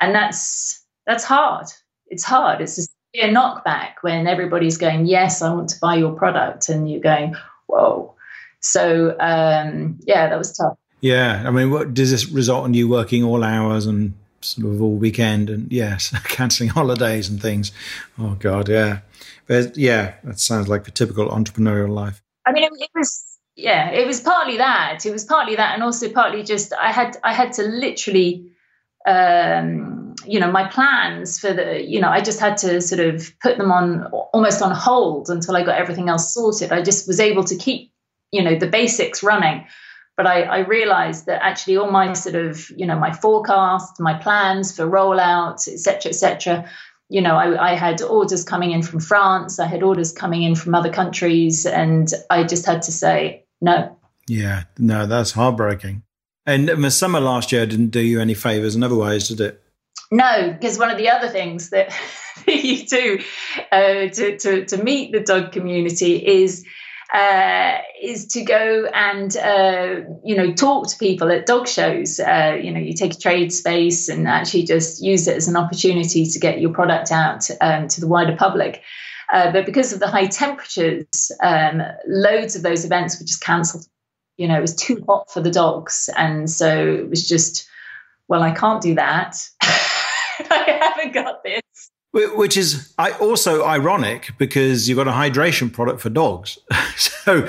and 0.00 0.14
that's 0.14 0.84
that's 1.06 1.24
hard. 1.24 1.66
It's 2.06 2.24
hard. 2.24 2.60
It's 2.60 2.88
a 3.14 3.28
knockback 3.28 3.94
when 4.02 4.26
everybody's 4.26 4.76
going, 4.78 5.06
"Yes, 5.06 5.42
I 5.42 5.52
want 5.52 5.68
to 5.70 5.80
buy 5.80 5.96
your 5.96 6.12
product," 6.12 6.68
and 6.68 6.90
you're 6.90 7.00
going, 7.00 7.34
"Whoa." 7.66 8.14
So 8.62 9.16
um, 9.20 9.98
yeah, 10.06 10.28
that 10.28 10.38
was 10.38 10.56
tough. 10.56 10.78
Yeah, 11.00 11.42
I 11.46 11.50
mean, 11.50 11.70
what 11.70 11.94
does 11.94 12.10
this 12.10 12.28
result 12.28 12.66
in 12.66 12.74
you 12.74 12.88
working 12.88 13.24
all 13.24 13.42
hours 13.42 13.86
and 13.86 14.14
sort 14.40 14.72
of 14.72 14.80
all 14.80 14.94
weekend 14.94 15.50
and 15.50 15.70
yes, 15.72 16.14
cancelling 16.24 16.70
holidays 16.70 17.28
and 17.28 17.40
things? 17.42 17.72
Oh 18.18 18.36
God, 18.38 18.68
yeah. 18.68 19.00
But 19.46 19.76
yeah, 19.76 20.14
that 20.24 20.38
sounds 20.38 20.68
like 20.68 20.86
a 20.86 20.92
typical 20.92 21.28
entrepreneurial 21.28 21.90
life. 21.90 22.22
I 22.46 22.52
mean, 22.52 22.64
it, 22.64 22.72
it 22.78 22.90
was 22.94 23.32
yeah 23.56 23.90
it 23.90 24.06
was 24.06 24.20
partly 24.20 24.56
that 24.56 25.04
it 25.04 25.12
was 25.12 25.24
partly 25.24 25.56
that 25.56 25.74
and 25.74 25.82
also 25.82 26.10
partly 26.10 26.42
just 26.42 26.72
i 26.80 26.90
had 26.90 27.16
i 27.22 27.32
had 27.34 27.52
to 27.52 27.62
literally 27.62 28.48
um, 29.04 30.14
you 30.24 30.38
know 30.38 30.50
my 30.50 30.68
plans 30.68 31.38
for 31.38 31.52
the 31.52 31.82
you 31.82 32.00
know 32.00 32.08
i 32.08 32.20
just 32.20 32.38
had 32.38 32.56
to 32.56 32.80
sort 32.80 33.00
of 33.00 33.32
put 33.40 33.58
them 33.58 33.72
on 33.72 34.04
almost 34.32 34.62
on 34.62 34.70
hold 34.74 35.28
until 35.28 35.56
i 35.56 35.64
got 35.64 35.76
everything 35.76 36.08
else 36.08 36.32
sorted 36.32 36.70
i 36.70 36.80
just 36.80 37.08
was 37.08 37.18
able 37.18 37.42
to 37.44 37.56
keep 37.56 37.91
you 38.32 38.42
know 38.42 38.56
the 38.56 38.66
basics 38.66 39.22
running 39.22 39.64
but 40.16 40.26
i, 40.26 40.42
I 40.42 40.58
realized 40.60 41.26
that 41.26 41.42
actually 41.42 41.76
all 41.76 41.90
my 41.90 42.12
sort 42.14 42.34
of 42.34 42.68
you 42.70 42.86
know 42.86 42.98
my 42.98 43.12
forecasts 43.12 44.00
my 44.00 44.14
plans 44.14 44.74
for 44.74 44.86
rollout 44.86 45.68
etc 45.68 46.10
etc 46.10 46.68
you 47.12 47.20
know, 47.20 47.36
I, 47.36 47.72
I, 47.72 47.74
had 47.74 48.00
orders 48.00 48.42
coming 48.42 48.70
in 48.70 48.82
from 48.82 48.98
France, 48.98 49.58
I 49.58 49.66
had 49.66 49.82
orders 49.82 50.12
coming 50.12 50.44
in 50.44 50.54
from 50.54 50.74
other 50.74 50.90
countries, 50.90 51.66
and 51.66 52.10
I 52.30 52.42
just 52.42 52.64
had 52.64 52.80
to 52.82 52.92
say 52.92 53.44
no. 53.60 53.98
Yeah, 54.28 54.64
no, 54.78 55.04
that's 55.06 55.32
heartbreaking. 55.32 56.04
And 56.46 56.68
the 56.68 56.90
summer 56.90 57.20
last 57.20 57.52
year 57.52 57.66
didn't 57.66 57.90
do 57.90 58.00
you 58.00 58.18
any 58.18 58.32
favors 58.32 58.74
in 58.74 58.82
other 58.82 58.96
ways, 58.96 59.28
did 59.28 59.42
it? 59.42 59.62
No, 60.10 60.52
because 60.52 60.78
one 60.78 60.90
of 60.90 60.96
the 60.96 61.10
other 61.10 61.28
things 61.28 61.68
that 61.68 61.94
you 62.48 62.86
do 62.86 63.18
uh, 63.70 64.08
to, 64.08 64.38
to, 64.38 64.64
to 64.64 64.82
meet 64.82 65.12
the 65.12 65.20
dog 65.20 65.52
community 65.52 66.16
is 66.16 66.64
uh, 67.12 67.78
is 68.00 68.26
to 68.26 68.42
go 68.42 68.86
and 68.94 69.36
uh, 69.36 70.00
you 70.24 70.34
know 70.34 70.52
talk 70.54 70.88
to 70.88 70.96
people 70.96 71.30
at 71.30 71.46
dog 71.46 71.68
shows. 71.68 72.18
Uh, 72.18 72.58
you 72.60 72.72
know, 72.72 72.80
you 72.80 72.94
take 72.94 73.14
a 73.14 73.18
trade 73.18 73.52
space 73.52 74.08
and 74.08 74.26
actually 74.26 74.64
just 74.64 75.02
use 75.02 75.28
it 75.28 75.36
as 75.36 75.46
an 75.46 75.56
opportunity 75.56 76.24
to 76.24 76.38
get 76.38 76.60
your 76.60 76.72
product 76.72 77.12
out 77.12 77.48
um, 77.60 77.86
to 77.88 78.00
the 78.00 78.08
wider 78.08 78.34
public. 78.36 78.82
Uh, 79.32 79.50
but 79.52 79.66
because 79.66 79.92
of 79.92 80.00
the 80.00 80.08
high 80.08 80.26
temperatures, 80.26 81.30
um, 81.42 81.82
loads 82.06 82.56
of 82.56 82.62
those 82.62 82.84
events 82.84 83.18
were 83.18 83.26
just 83.26 83.42
cancelled. 83.42 83.86
You 84.36 84.48
know, 84.48 84.56
it 84.56 84.62
was 84.62 84.74
too 84.74 85.04
hot 85.06 85.30
for 85.30 85.40
the 85.40 85.50
dogs, 85.50 86.08
and 86.16 86.50
so 86.50 86.94
it 86.94 87.10
was 87.10 87.28
just, 87.28 87.68
well, 88.28 88.42
I 88.42 88.52
can't 88.52 88.82
do 88.82 88.94
that. 88.94 89.36
I 89.62 90.78
haven't 90.80 91.12
got 91.12 91.44
this. 91.44 91.60
Which 92.12 92.58
is 92.58 92.92
also 92.98 93.64
ironic 93.64 94.32
because 94.38 94.88
you've 94.88 94.96
got 94.96 95.08
a 95.08 95.12
hydration 95.12 95.72
product 95.72 96.00
for 96.00 96.10
dogs. 96.10 96.58
so 96.96 97.48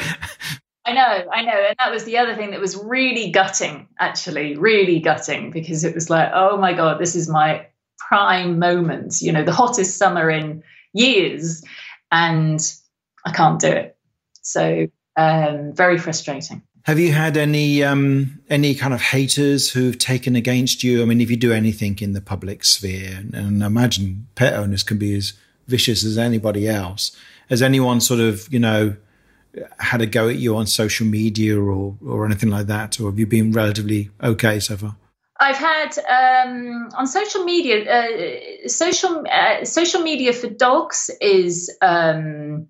I 0.85 0.93
know, 0.93 1.29
I 1.31 1.41
know. 1.43 1.65
And 1.67 1.75
that 1.79 1.91
was 1.91 2.03
the 2.03 2.17
other 2.17 2.35
thing 2.35 2.51
that 2.51 2.59
was 2.59 2.75
really 2.75 3.31
gutting, 3.31 3.87
actually, 3.99 4.57
really 4.57 4.99
gutting, 4.99 5.51
because 5.51 5.83
it 5.83 5.95
was 5.95 6.09
like, 6.09 6.29
oh 6.33 6.57
my 6.57 6.73
God, 6.73 6.99
this 6.99 7.15
is 7.15 7.29
my 7.29 7.67
prime 7.97 8.59
moment, 8.59 9.21
you 9.21 9.31
know, 9.31 9.43
the 9.43 9.53
hottest 9.53 9.97
summer 9.97 10.29
in 10.29 10.61
years, 10.93 11.63
and 12.11 12.59
I 13.25 13.31
can't 13.31 13.59
do 13.59 13.67
it. 13.67 13.97
So, 14.41 14.87
um, 15.15 15.73
very 15.73 15.97
frustrating. 15.97 16.63
Have 16.83 16.99
you 16.99 17.13
had 17.13 17.37
any 17.37 17.81
um, 17.81 18.41
any 18.49 18.75
kind 18.75 18.93
of 18.93 19.01
haters 19.01 19.71
who've 19.71 19.97
taken 19.97 20.35
against 20.35 20.83
you? 20.83 21.01
I 21.01 21.05
mean, 21.05 21.21
if 21.21 21.31
you 21.31 21.37
do 21.37 21.53
anything 21.53 21.97
in 22.01 22.11
the 22.11 22.19
public 22.19 22.65
sphere, 22.65 23.23
and, 23.33 23.63
I 23.63 23.67
imagine 23.67 24.27
pet 24.35 24.53
owners 24.53 24.83
can 24.83 24.97
be 24.97 25.15
as 25.15 25.31
vicious 25.67 26.03
as 26.03 26.17
anybody 26.17 26.67
else. 26.67 27.15
Has 27.49 27.61
anyone 27.61 28.01
sort 28.01 28.19
of 28.19 28.51
you 28.51 28.59
know 28.59 28.97
had 29.79 30.01
a 30.01 30.05
go 30.05 30.27
at 30.27 30.35
you 30.35 30.57
on 30.57 30.67
social 30.67 31.07
media 31.07 31.57
or 31.57 31.95
or 32.05 32.25
anything 32.25 32.49
like 32.49 32.67
that, 32.67 32.99
or 32.99 33.09
have 33.09 33.17
you 33.17 33.27
been 33.27 33.53
relatively 33.53 34.09
okay 34.21 34.59
so 34.59 34.75
far? 34.75 34.97
I've 35.39 35.55
had 35.55 35.97
um, 35.99 36.89
on 36.97 37.07
social 37.07 37.45
media. 37.45 37.85
Uh, 37.89 38.67
social 38.67 39.23
uh, 39.31 39.63
social 39.63 40.01
media 40.01 40.33
for 40.33 40.49
dogs 40.49 41.09
is 41.21 41.73
um, 41.81 42.67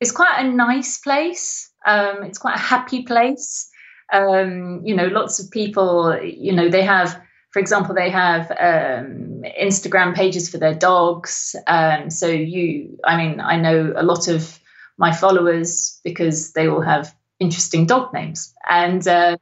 is 0.00 0.12
quite 0.12 0.36
a 0.38 0.48
nice 0.48 0.98
place. 0.98 1.67
Um, 1.88 2.22
it's 2.22 2.38
quite 2.38 2.56
a 2.56 2.60
happy 2.60 3.02
place. 3.02 3.68
Um, 4.12 4.82
you 4.84 4.94
know, 4.94 5.06
lots 5.06 5.40
of 5.40 5.50
people, 5.50 6.18
you 6.22 6.52
know, 6.52 6.68
they 6.68 6.82
have, 6.82 7.20
for 7.50 7.60
example, 7.60 7.94
they 7.94 8.10
have 8.10 8.50
um, 8.50 9.42
Instagram 9.60 10.14
pages 10.14 10.48
for 10.50 10.58
their 10.58 10.74
dogs. 10.74 11.56
Um, 11.66 12.10
so 12.10 12.26
you, 12.28 12.98
I 13.04 13.16
mean, 13.16 13.40
I 13.40 13.56
know 13.56 13.94
a 13.96 14.02
lot 14.02 14.28
of 14.28 14.60
my 14.98 15.12
followers 15.12 16.00
because 16.04 16.52
they 16.52 16.68
all 16.68 16.82
have 16.82 17.14
interesting 17.40 17.86
dog 17.86 18.12
names, 18.12 18.52
and 18.68 19.06
uh, 19.06 19.36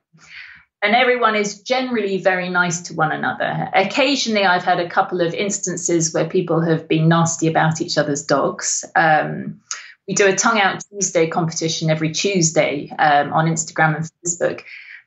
and 0.82 0.94
everyone 0.94 1.34
is 1.34 1.62
generally 1.62 2.18
very 2.18 2.48
nice 2.48 2.82
to 2.82 2.94
one 2.94 3.10
another. 3.10 3.70
Occasionally, 3.74 4.44
I've 4.44 4.64
had 4.64 4.78
a 4.78 4.88
couple 4.88 5.20
of 5.20 5.34
instances 5.34 6.12
where 6.12 6.28
people 6.28 6.60
have 6.60 6.86
been 6.86 7.08
nasty 7.08 7.48
about 7.48 7.80
each 7.80 7.98
other's 7.98 8.24
dogs. 8.24 8.84
Um, 8.94 9.60
we 10.06 10.14
do 10.14 10.26
a 10.26 10.34
tongue 10.34 10.60
out 10.60 10.84
Tuesday 10.90 11.26
competition 11.26 11.90
every 11.90 12.10
Tuesday 12.12 12.90
um, 12.98 13.32
on 13.32 13.46
Instagram 13.46 13.96
and 13.96 14.10
Facebook. 14.24 14.62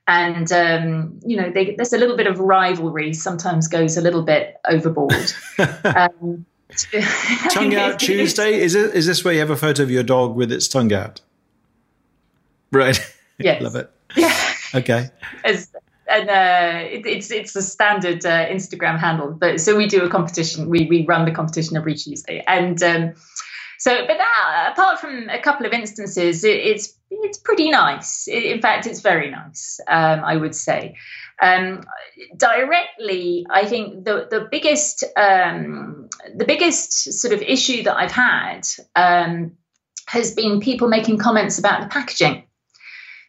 And, 0.07 0.51
um, 0.51 1.19
you 1.23 1.37
know, 1.37 1.51
they, 1.51 1.75
there's 1.75 1.93
a 1.93 1.97
little 1.97 2.17
bit 2.17 2.25
of 2.25 2.39
rivalry, 2.39 3.13
sometimes 3.13 3.67
goes 3.67 3.95
a 3.95 4.01
little 4.01 4.23
bit 4.23 4.57
overboard. 4.67 5.31
um, 5.83 6.45
tongue 7.51 7.75
out 7.75 7.99
Tuesday. 7.99 8.59
Is 8.59 8.75
it? 8.75 8.95
Is 8.95 9.05
this 9.05 9.23
where 9.23 9.33
you 9.33 9.39
have 9.39 9.49
a 9.49 9.55
photo 9.55 9.83
of 9.83 9.91
your 9.91 10.03
dog 10.03 10.35
with 10.35 10.51
its 10.51 10.67
tongue 10.67 10.93
out? 10.93 11.21
Right. 12.71 12.99
Yes. 13.37 13.61
Love 13.61 13.75
it. 13.75 13.91
Yeah. 14.15 14.53
Okay. 14.75 15.09
As, 15.43 15.71
and 16.09 16.29
uh, 16.29 16.87
it, 16.89 17.05
it's 17.05 17.31
it's 17.31 17.55
a 17.55 17.61
standard 17.61 18.25
uh, 18.25 18.47
Instagram 18.47 18.99
handle. 18.99 19.31
But 19.31 19.61
so 19.61 19.75
we 19.75 19.87
do 19.87 20.03
a 20.03 20.09
competition. 20.09 20.69
We 20.69 20.85
we 20.87 21.05
run 21.05 21.25
the 21.25 21.31
competition 21.31 21.77
every 21.77 21.95
Tuesday, 21.95 22.43
and 22.47 22.81
um, 22.83 23.13
so 23.79 24.05
but 24.05 24.17
that 24.17 24.69
apart 24.73 24.99
from 24.99 25.29
a 25.29 25.41
couple 25.41 25.65
of 25.65 25.71
instances, 25.71 26.43
it, 26.43 26.57
it's 26.57 26.97
it's 27.11 27.37
pretty 27.37 27.71
nice. 27.71 28.27
in 28.27 28.61
fact, 28.61 28.85
it's 28.85 28.99
very 28.99 29.31
nice. 29.31 29.79
Um, 29.87 30.21
I 30.23 30.35
would 30.35 30.55
say. 30.55 30.95
Um, 31.41 31.83
directly, 32.35 33.45
I 33.49 33.65
think 33.65 34.03
the 34.03 34.27
the 34.29 34.47
biggest 34.51 35.03
um, 35.15 36.09
the 36.35 36.45
biggest 36.45 37.13
sort 37.13 37.33
of 37.33 37.41
issue 37.41 37.83
that 37.83 37.95
I've 37.95 38.11
had 38.11 38.67
um, 38.95 39.53
has 40.07 40.33
been 40.33 40.59
people 40.59 40.89
making 40.89 41.17
comments 41.17 41.57
about 41.57 41.81
the 41.81 41.87
packaging. 41.87 42.43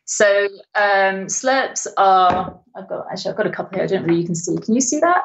So 0.04 0.48
um, 0.74 1.26
slurps 1.26 1.86
are. 1.96 2.60
I've 2.74 2.88
got 2.88 3.06
actually 3.12 3.30
I've 3.30 3.36
got 3.36 3.46
a 3.46 3.50
couple 3.50 3.78
here. 3.78 3.84
I 3.84 3.86
don't 3.86 4.06
know 4.06 4.12
if 4.12 4.18
you 4.18 4.26
can 4.26 4.34
see. 4.34 4.56
Can 4.58 4.74
you 4.74 4.80
see 4.80 4.98
that? 4.98 5.22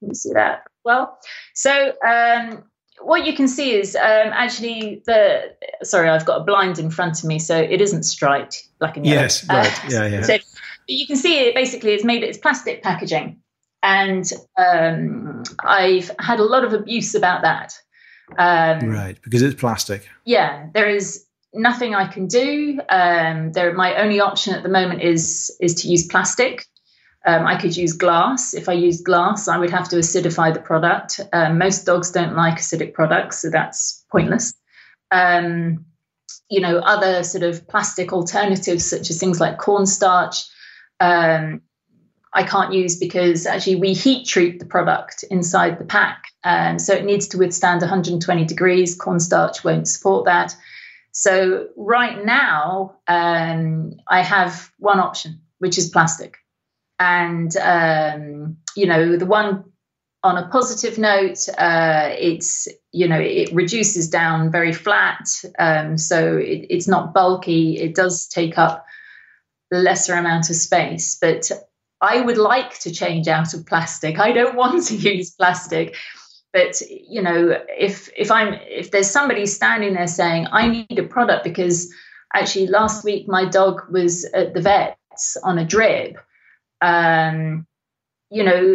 Can 0.00 0.08
you 0.08 0.14
see 0.14 0.32
that? 0.32 0.64
Well, 0.84 1.18
so 1.54 1.92
um, 2.06 2.64
what 3.00 3.26
you 3.26 3.34
can 3.34 3.48
see 3.48 3.74
is 3.74 3.96
um, 3.96 4.30
actually 4.32 5.02
the. 5.06 5.54
Sorry, 5.82 6.08
I've 6.08 6.24
got 6.24 6.40
a 6.40 6.44
blind 6.44 6.78
in 6.78 6.90
front 6.90 7.18
of 7.18 7.24
me, 7.24 7.38
so 7.38 7.56
it 7.56 7.80
isn't 7.80 8.04
striped 8.04 8.68
black 8.78 8.96
and 8.96 9.06
yellow. 9.06 9.22
Yes, 9.22 9.48
right. 9.48 9.84
Uh, 9.84 9.88
yeah, 9.88 10.06
yeah. 10.06 10.22
So 10.22 10.38
you 10.86 11.06
can 11.06 11.16
see 11.16 11.40
it 11.40 11.54
basically. 11.54 11.92
It's 11.92 12.04
made. 12.04 12.22
It's 12.22 12.38
plastic 12.38 12.82
packaging, 12.82 13.40
and 13.82 14.30
um, 14.56 15.42
I've 15.64 16.10
had 16.18 16.40
a 16.40 16.44
lot 16.44 16.64
of 16.64 16.72
abuse 16.72 17.14
about 17.14 17.42
that. 17.42 17.78
Um, 18.38 18.90
right, 18.90 19.18
because 19.22 19.42
it's 19.42 19.60
plastic. 19.60 20.08
Yeah, 20.24 20.68
there 20.72 20.88
is 20.88 21.26
nothing 21.52 21.94
I 21.94 22.06
can 22.06 22.26
do. 22.26 22.80
Um, 22.88 23.52
there, 23.52 23.72
my 23.74 23.96
only 23.96 24.20
option 24.20 24.54
at 24.54 24.62
the 24.62 24.68
moment 24.68 25.02
is 25.02 25.54
is 25.60 25.74
to 25.82 25.88
use 25.88 26.06
plastic. 26.06 26.66
Um, 27.26 27.46
I 27.46 27.58
could 27.58 27.76
use 27.76 27.94
glass. 27.94 28.52
If 28.52 28.68
I 28.68 28.74
use 28.74 29.00
glass, 29.00 29.48
I 29.48 29.56
would 29.56 29.70
have 29.70 29.88
to 29.90 29.96
acidify 29.96 30.52
the 30.52 30.60
product. 30.60 31.20
Um, 31.32 31.58
most 31.58 31.86
dogs 31.86 32.10
don't 32.10 32.36
like 32.36 32.58
acidic 32.58 32.92
products, 32.92 33.40
so 33.40 33.50
that's 33.50 34.04
pointless. 34.10 34.52
Um, 35.10 35.86
you 36.50 36.60
know, 36.60 36.78
other 36.78 37.24
sort 37.24 37.44
of 37.44 37.66
plastic 37.66 38.12
alternatives, 38.12 38.84
such 38.84 39.08
as 39.08 39.18
things 39.18 39.40
like 39.40 39.58
cornstarch, 39.58 40.44
um, 41.00 41.62
I 42.34 42.42
can't 42.42 42.72
use 42.72 42.96
because 42.96 43.46
actually 43.46 43.76
we 43.76 43.92
heat 43.92 44.26
treat 44.26 44.58
the 44.58 44.66
product 44.66 45.24
inside 45.30 45.78
the 45.78 45.84
pack. 45.84 46.24
Um, 46.42 46.78
so 46.78 46.92
it 46.92 47.04
needs 47.04 47.28
to 47.28 47.38
withstand 47.38 47.80
120 47.80 48.44
degrees. 48.44 48.96
Cornstarch 48.96 49.62
won't 49.62 49.88
support 49.88 50.24
that. 50.26 50.54
So 51.12 51.68
right 51.76 52.24
now, 52.24 52.96
um, 53.06 53.92
I 54.08 54.22
have 54.22 54.70
one 54.78 54.98
option, 54.98 55.40
which 55.58 55.78
is 55.78 55.88
plastic. 55.88 56.38
And 56.98 57.56
um, 57.56 58.56
you 58.76 58.86
know, 58.86 59.16
the 59.16 59.26
one 59.26 59.64
on 60.22 60.38
a 60.38 60.48
positive 60.48 60.98
note, 60.98 61.38
uh, 61.58 62.10
it's 62.18 62.68
you 62.92 63.08
know 63.08 63.18
it 63.18 63.52
reduces 63.52 64.08
down 64.08 64.50
very 64.50 64.72
flat, 64.72 65.28
um, 65.58 65.98
so 65.98 66.36
it, 66.36 66.66
it's 66.70 66.88
not 66.88 67.14
bulky. 67.14 67.78
It 67.78 67.94
does 67.94 68.26
take 68.26 68.58
up 68.58 68.84
lesser 69.70 70.14
amount 70.14 70.50
of 70.50 70.56
space, 70.56 71.18
but 71.20 71.50
I 72.00 72.20
would 72.20 72.38
like 72.38 72.78
to 72.80 72.92
change 72.92 73.28
out 73.28 73.54
of 73.54 73.66
plastic. 73.66 74.18
I 74.18 74.32
don't 74.32 74.56
want 74.56 74.86
to 74.86 74.96
use 74.96 75.30
plastic 75.30 75.96
but 76.54 76.80
you 76.88 77.20
know 77.20 77.58
if 77.68 78.08
if 78.16 78.30
i'm 78.30 78.54
if 78.68 78.90
there's 78.90 79.10
somebody 79.10 79.44
standing 79.44 79.92
there 79.92 80.06
saying 80.06 80.46
i 80.52 80.66
need 80.66 80.98
a 80.98 81.02
product 81.02 81.44
because 81.44 81.92
actually 82.32 82.66
last 82.68 83.04
week 83.04 83.28
my 83.28 83.44
dog 83.44 83.82
was 83.90 84.24
at 84.32 84.54
the 84.54 84.62
vet's 84.62 85.36
on 85.42 85.58
a 85.58 85.64
drip 85.66 86.16
um, 86.80 87.66
you 88.30 88.42
know 88.42 88.74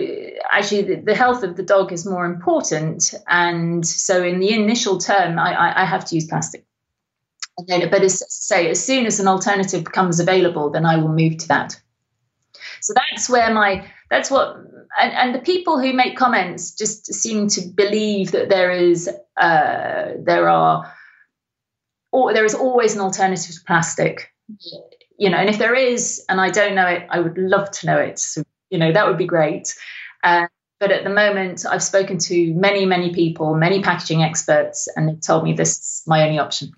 actually 0.51 0.95
the, 0.95 1.15
health 1.15 1.43
of 1.43 1.55
the 1.55 1.63
dog 1.63 1.91
is 1.91 2.05
more 2.05 2.25
important. 2.25 3.13
And 3.27 3.85
so 3.85 4.23
in 4.23 4.39
the 4.39 4.53
initial 4.53 4.97
term 4.97 5.37
i, 5.39 5.53
I, 5.53 5.81
I 5.81 5.85
have 5.85 6.05
to 6.05 6.15
use 6.15 6.27
plastic. 6.27 6.65
But 7.67 8.01
as 8.03 8.23
say 8.33 8.69
as 8.69 8.83
soon 8.83 9.05
as 9.05 9.19
an 9.19 9.27
alternative 9.27 9.83
becomes 9.83 10.19
available 10.19 10.69
then 10.69 10.85
i 10.85 10.95
will 10.97 11.13
move 11.13 11.37
to 11.37 11.47
that. 11.49 11.79
So 12.81 12.93
that's 12.93 13.29
where 13.29 13.53
my 13.53 13.85
that's 14.09 14.31
what 14.31 14.57
and, 14.99 15.13
and 15.13 15.35
the 15.35 15.39
people 15.39 15.79
who 15.79 15.93
make 15.93 16.17
comments 16.17 16.71
just 16.71 17.13
seem 17.13 17.47
to 17.49 17.61
believe 17.61 18.31
that 18.31 18.49
there 18.49 18.71
is 18.71 19.09
uh, 19.37 20.13
there 20.19 20.49
are 20.49 20.91
or 22.11 22.33
there 22.33 22.45
is 22.45 22.55
always 22.55 22.95
an 22.95 23.01
alternative 23.01 23.55
to 23.55 23.61
plastic 23.65 24.33
you 25.19 25.29
know 25.29 25.37
and 25.37 25.49
if 25.49 25.59
there 25.59 25.75
is 25.75 26.23
and 26.29 26.41
i 26.41 26.49
don't 26.49 26.73
know 26.73 26.87
it 26.87 27.05
i 27.11 27.19
would 27.19 27.37
love 27.37 27.69
to 27.69 27.85
know 27.85 27.97
it 27.97 28.17
so 28.17 28.41
you 28.71 28.79
know 28.79 28.91
that 28.91 29.05
would 29.05 29.17
be 29.17 29.25
great 29.25 29.75
uh, 30.23 30.47
but 30.79 30.91
at 30.91 31.03
the 31.03 31.09
moment 31.09 31.65
i've 31.69 31.83
spoken 31.83 32.17
to 32.17 32.53
many 32.55 32.85
many 32.85 33.13
people 33.13 33.53
many 33.53 33.83
packaging 33.83 34.23
experts 34.23 34.87
and 34.95 35.07
they've 35.07 35.21
told 35.21 35.43
me 35.43 35.53
this 35.53 35.77
is 35.77 36.03
my 36.07 36.23
only 36.23 36.39
option 36.39 36.71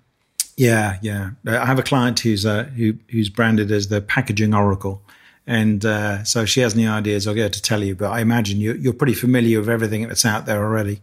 yeah 0.56 0.98
yeah 1.00 1.30
i 1.46 1.64
have 1.64 1.78
a 1.78 1.82
client 1.82 2.20
who's 2.20 2.44
uh, 2.44 2.64
who, 2.76 2.94
who's 3.08 3.30
branded 3.30 3.70
as 3.70 3.88
the 3.88 4.02
packaging 4.02 4.52
oracle 4.52 5.02
and 5.46 5.84
uh, 5.84 6.22
so 6.24 6.44
she 6.44 6.60
has 6.60 6.74
any 6.74 6.86
ideas, 6.86 7.26
I'll 7.26 7.34
get 7.34 7.52
to 7.54 7.62
tell 7.62 7.82
you. 7.82 7.96
But 7.96 8.12
I 8.12 8.20
imagine 8.20 8.60
you, 8.60 8.74
you're 8.74 8.92
pretty 8.92 9.14
familiar 9.14 9.58
with 9.58 9.68
everything 9.68 10.06
that's 10.06 10.24
out 10.24 10.46
there 10.46 10.62
already. 10.62 11.02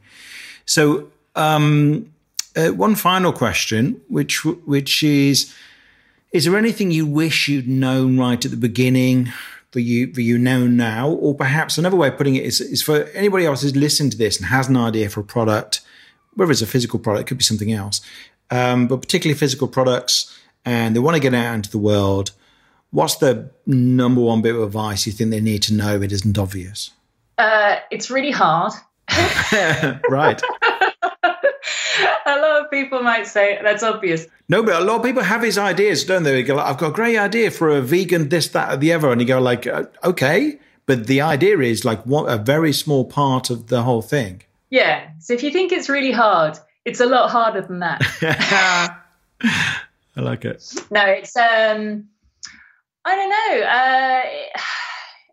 So, 0.66 1.10
um, 1.36 2.12
uh, 2.56 2.70
one 2.70 2.96
final 2.96 3.32
question, 3.32 4.00
which 4.08 4.44
which 4.46 5.04
is, 5.04 5.54
is 6.32 6.46
there 6.46 6.58
anything 6.58 6.92
you 6.92 7.06
wish 7.06 7.48
you'd 7.48 7.68
known 7.68 8.18
right 8.18 8.44
at 8.44 8.52
the 8.52 8.58
beginning 8.58 9.32
for 9.72 9.80
you 9.80 10.14
for 10.14 10.22
you 10.22 10.38
know 10.38 10.68
now, 10.68 11.10
or 11.10 11.36
perhaps 11.36 11.78
another 11.78 11.98
way 11.98 12.08
of 12.08 12.18
putting 12.18 12.36
it 12.36 12.44
is, 12.44 12.62
is 12.62 12.82
for 12.82 13.04
anybody 13.14 13.46
else 13.46 13.62
who's 13.62 13.76
listened 13.76 14.12
to 14.12 14.18
this 14.18 14.38
and 14.38 14.48
has 14.48 14.68
an 14.68 14.78
idea 14.78 15.10
for 15.10 15.20
a 15.20 15.24
product, 15.24 15.82
whether 16.34 16.52
it's 16.52 16.62
a 16.62 16.68
physical 16.68 17.00
product, 17.00 17.28
it 17.28 17.28
could 17.28 17.38
be 17.38 17.44
something 17.44 17.72
else, 17.72 18.02
um, 18.52 18.88
but 18.88 19.02
particularly 19.02 19.38
physical 19.38 19.68
products, 19.68 20.36
and 20.66 20.96
they 20.96 21.00
want 21.00 21.16
to 21.16 21.22
get 21.22 21.34
out 21.34 21.56
into 21.56 21.70
the 21.70 21.78
world 21.78 22.32
What's 22.92 23.16
the 23.18 23.52
number 23.68 24.22
one 24.22 24.42
bit 24.42 24.56
of 24.56 24.62
advice 24.62 25.06
you 25.06 25.14
think 25.14 25.30
they 25.30 25.42
need 25.42 25.62
to 25.64 25.74
know 25.74 25.96
if 25.96 26.02
it 26.02 26.12
isn't 26.12 26.38
obvious? 26.38 26.92
Uh, 27.38 27.78
it's 27.92 28.10
really 28.10 28.32
hard. 28.32 28.74
right. 30.10 30.42
A 32.38 32.42
lot 32.42 32.62
of 32.62 32.72
people 32.72 33.02
might 33.02 33.28
say 33.28 33.60
that's 33.62 33.84
obvious. 33.84 34.28
No, 34.48 34.64
but 34.64 34.82
a 34.82 34.84
lot 34.84 34.98
of 34.98 35.04
people 35.04 35.24
have 35.24 35.42
these 35.42 35.58
ideas, 35.58 36.04
don't 36.06 36.24
they? 36.24 36.32
they 36.32 36.44
go, 36.44 36.58
I've 36.58 36.78
got 36.78 36.90
a 36.90 36.94
great 36.94 37.18
idea 37.18 37.52
for 37.52 37.70
a 37.70 37.82
vegan 37.82 38.30
this, 38.30 38.48
that, 38.50 38.74
or 38.74 38.78
the 38.78 38.94
other, 38.94 39.12
and 39.12 39.22
you 39.22 39.28
go 39.28 39.40
like, 39.40 39.68
okay, 40.04 40.60
but 40.86 41.08
the 41.08 41.22
idea 41.22 41.60
is 41.60 41.86
like 41.86 42.04
what 42.06 42.26
a 42.26 42.38
very 42.38 42.74
small 42.74 43.06
part 43.06 43.50
of 43.50 43.68
the 43.68 43.84
whole 43.84 44.02
thing. 44.02 44.42
Yeah. 44.70 45.10
So 45.20 45.34
if 45.34 45.44
you 45.44 45.52
think 45.52 45.72
it's 45.72 45.90
really 45.90 46.12
hard, 46.12 46.58
it's 46.86 47.00
a 47.00 47.06
lot 47.06 47.30
harder 47.30 47.62
than 47.62 47.80
that. 47.80 48.02
I 50.16 50.22
like 50.22 50.46
it. 50.46 50.64
No, 50.90 51.06
it's 51.06 51.36
um 51.36 52.10
I 53.06 53.16
don't 53.16 53.30
know. 53.30 53.66
Uh, 53.66 54.62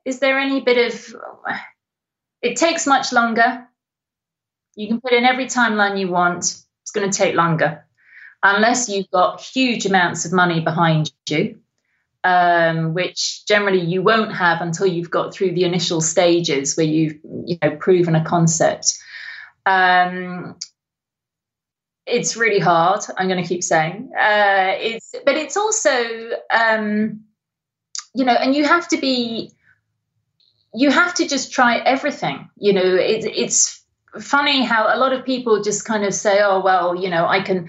is 0.05 0.19
there 0.21 0.39
any 0.39 0.61
bit 0.61 0.93
of? 0.93 1.15
It 2.43 2.57
takes 2.57 2.87
much 2.87 3.13
longer. 3.13 3.67
You 4.77 4.89
can 4.89 5.01
put 5.01 5.13
in 5.13 5.25
every 5.25 5.47
timeline 5.47 5.99
you 5.99 6.09
want. 6.09 6.63
It's 6.87 6.92
going 6.92 7.11
to 7.11 7.18
take 7.18 7.35
longer, 7.35 7.85
unless 8.42 8.88
you've 8.88 9.11
got 9.11 9.40
huge 9.40 9.87
amounts 9.87 10.25
of 10.25 10.33
money 10.33 10.61
behind 10.61 11.11
you, 11.29 11.59
um, 12.22 12.94
which 12.94 13.44
generally 13.46 13.81
you 13.81 14.03
won't 14.03 14.33
have 14.33 14.61
until 14.61 14.87
you've 14.87 15.11
got 15.11 15.35
through 15.35 15.53
the 15.53 15.64
initial 15.64 16.01
stages 16.01 16.77
where 16.77 16.87
you've 16.87 17.18
you 17.44 17.59
know 17.61 17.77
proven 17.77 18.14
a 18.14 18.25
concept. 18.25 18.96
Um, 19.66 20.57
it's 22.07 22.37
really 22.37 22.61
hard. 22.61 23.01
I'm 23.18 23.27
going 23.27 23.42
to 23.42 23.49
keep 23.49 23.64
saying 23.64 24.12
uh, 24.16 24.75
it's, 24.79 25.12
but 25.25 25.37
it's 25.37 25.57
also 25.57 26.31
um, 26.55 27.25
you 28.16 28.25
know, 28.25 28.33
and 28.33 28.55
you 28.55 28.64
have 28.64 28.88
to 28.88 28.96
be, 28.96 29.51
you 30.72 30.90
have 30.90 31.14
to 31.14 31.29
just 31.29 31.53
try 31.53 31.79
everything. 31.79 32.49
You 32.57 32.72
know, 32.72 32.94
it, 32.94 33.25
it's 33.25 33.85
funny 34.20 34.64
how 34.64 34.94
a 34.94 34.98
lot 34.98 35.12
of 35.12 35.24
people 35.24 35.62
just 35.62 35.85
kind 35.85 36.05
of 36.05 36.14
say, 36.14 36.40
oh, 36.42 36.61
well, 36.62 36.94
you 36.94 37.11
know, 37.11 37.26
I 37.26 37.40
can, 37.40 37.68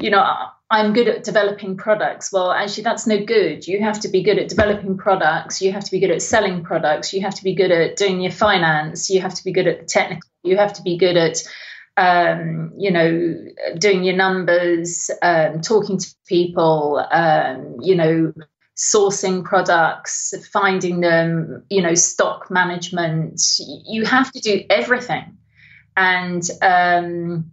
you 0.00 0.10
know, 0.10 0.24
I'm 0.70 0.92
good 0.92 1.06
at 1.06 1.22
developing 1.22 1.76
products. 1.76 2.32
Well, 2.32 2.50
actually, 2.50 2.82
that's 2.84 3.06
no 3.06 3.24
good. 3.24 3.66
You 3.68 3.80
have 3.80 4.00
to 4.00 4.08
be 4.08 4.22
good 4.22 4.38
at 4.38 4.48
developing 4.48 4.96
products. 4.96 5.62
You 5.62 5.72
have 5.72 5.84
to 5.84 5.90
be 5.90 6.00
good 6.00 6.10
at 6.10 6.22
selling 6.22 6.64
products. 6.64 7.12
You 7.12 7.20
have 7.22 7.34
to 7.36 7.44
be 7.44 7.54
good 7.54 7.70
at 7.70 7.96
doing 7.96 8.20
your 8.20 8.32
finance. 8.32 9.08
You 9.08 9.20
have 9.20 9.34
to 9.34 9.44
be 9.44 9.52
good 9.52 9.68
at 9.68 9.80
the 9.80 9.86
technical. 9.86 10.28
You 10.42 10.56
have 10.56 10.72
to 10.74 10.82
be 10.82 10.98
good 10.98 11.16
at, 11.16 11.38
um, 11.96 12.72
you 12.76 12.90
know, 12.90 13.36
doing 13.78 14.02
your 14.02 14.16
numbers, 14.16 15.08
um, 15.22 15.60
talking 15.60 15.98
to 15.98 16.14
people, 16.26 17.06
um, 17.12 17.76
you 17.80 17.94
know, 17.94 18.32
sourcing 18.76 19.44
products, 19.44 20.34
finding 20.52 21.00
them, 21.00 21.64
you 21.70 21.80
know, 21.80 21.94
stock 21.94 22.50
management. 22.50 23.40
You 23.58 24.04
have 24.04 24.32
to 24.32 24.40
do 24.40 24.64
everything. 24.68 25.38
And 25.96 26.42
um, 26.62 27.50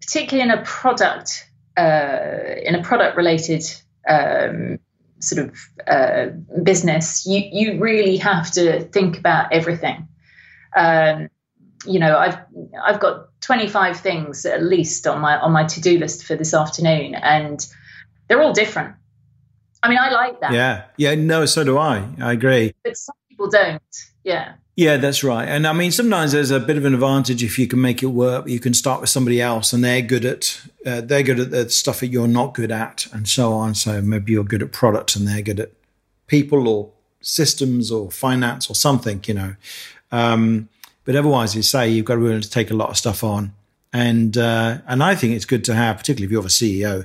particularly 0.00 0.50
in 0.50 0.56
a 0.56 0.62
product 0.62 1.48
uh, 1.76 2.56
in 2.64 2.74
a 2.74 2.82
product 2.82 3.16
related 3.16 3.64
um, 4.08 4.78
sort 5.20 5.46
of 5.46 5.58
uh, 5.86 6.26
business, 6.62 7.26
you 7.26 7.42
you 7.52 7.80
really 7.80 8.16
have 8.16 8.50
to 8.52 8.84
think 8.84 9.18
about 9.18 9.52
everything. 9.52 10.08
Um, 10.76 11.28
you 11.84 11.98
know, 11.98 12.16
I've 12.16 12.38
I've 12.82 13.00
got 13.00 13.28
25 13.42 14.00
things 14.00 14.44
at 14.44 14.62
least 14.62 15.06
on 15.06 15.20
my 15.20 15.38
on 15.38 15.52
my 15.52 15.64
to 15.64 15.80
do 15.80 15.98
list 15.98 16.24
for 16.24 16.36
this 16.36 16.54
afternoon, 16.54 17.14
and 17.14 17.64
they're 18.28 18.42
all 18.42 18.52
different. 18.52 18.94
I 19.82 19.88
mean, 19.88 19.98
I 19.98 20.10
like 20.10 20.40
that. 20.40 20.52
Yeah, 20.52 20.84
yeah, 20.96 21.14
no, 21.14 21.46
so 21.46 21.62
do 21.62 21.78
I. 21.78 22.04
I 22.20 22.32
agree. 22.32 22.74
But 22.82 22.96
some 22.96 23.14
people 23.28 23.48
don't. 23.48 23.82
Yeah. 24.24 24.54
Yeah, 24.78 24.96
that's 24.96 25.24
right. 25.24 25.48
And 25.48 25.66
I 25.66 25.72
mean, 25.72 25.90
sometimes 25.90 26.30
there's 26.30 26.52
a 26.52 26.60
bit 26.60 26.76
of 26.76 26.84
an 26.84 26.94
advantage 26.94 27.42
if 27.42 27.58
you 27.58 27.66
can 27.66 27.80
make 27.80 28.00
it 28.00 28.06
work. 28.06 28.46
You 28.46 28.60
can 28.60 28.74
start 28.74 29.00
with 29.00 29.10
somebody 29.10 29.40
else, 29.40 29.72
and 29.72 29.82
they're 29.82 30.02
good 30.02 30.24
at 30.24 30.60
uh, 30.86 31.00
they're 31.00 31.24
good 31.24 31.40
at 31.40 31.50
the 31.50 31.68
stuff 31.68 31.98
that 31.98 32.06
you're 32.06 32.28
not 32.28 32.54
good 32.54 32.70
at, 32.70 33.08
and 33.12 33.28
so 33.28 33.54
on. 33.54 33.74
So 33.74 34.00
maybe 34.00 34.30
you're 34.30 34.44
good 34.44 34.62
at 34.62 34.70
products, 34.70 35.16
and 35.16 35.26
they're 35.26 35.42
good 35.42 35.58
at 35.58 35.72
people 36.28 36.68
or 36.68 36.92
systems 37.20 37.90
or 37.90 38.12
finance 38.12 38.70
or 38.70 38.74
something, 38.74 39.20
you 39.26 39.34
know. 39.34 39.56
Um, 40.12 40.68
but 41.04 41.16
otherwise, 41.16 41.56
you 41.56 41.62
say 41.62 41.90
you've 41.90 42.04
got 42.04 42.14
to 42.14 42.20
be 42.20 42.26
willing 42.26 42.40
to 42.40 42.48
take 42.48 42.70
a 42.70 42.74
lot 42.74 42.90
of 42.90 42.96
stuff 42.96 43.24
on, 43.24 43.54
and 43.92 44.38
uh, 44.38 44.78
and 44.86 45.02
I 45.02 45.16
think 45.16 45.34
it's 45.34 45.44
good 45.44 45.64
to 45.64 45.74
have, 45.74 45.96
particularly 45.96 46.26
if 46.26 46.30
you're 46.30 46.42
a 46.42 46.46
CEO, 46.46 47.04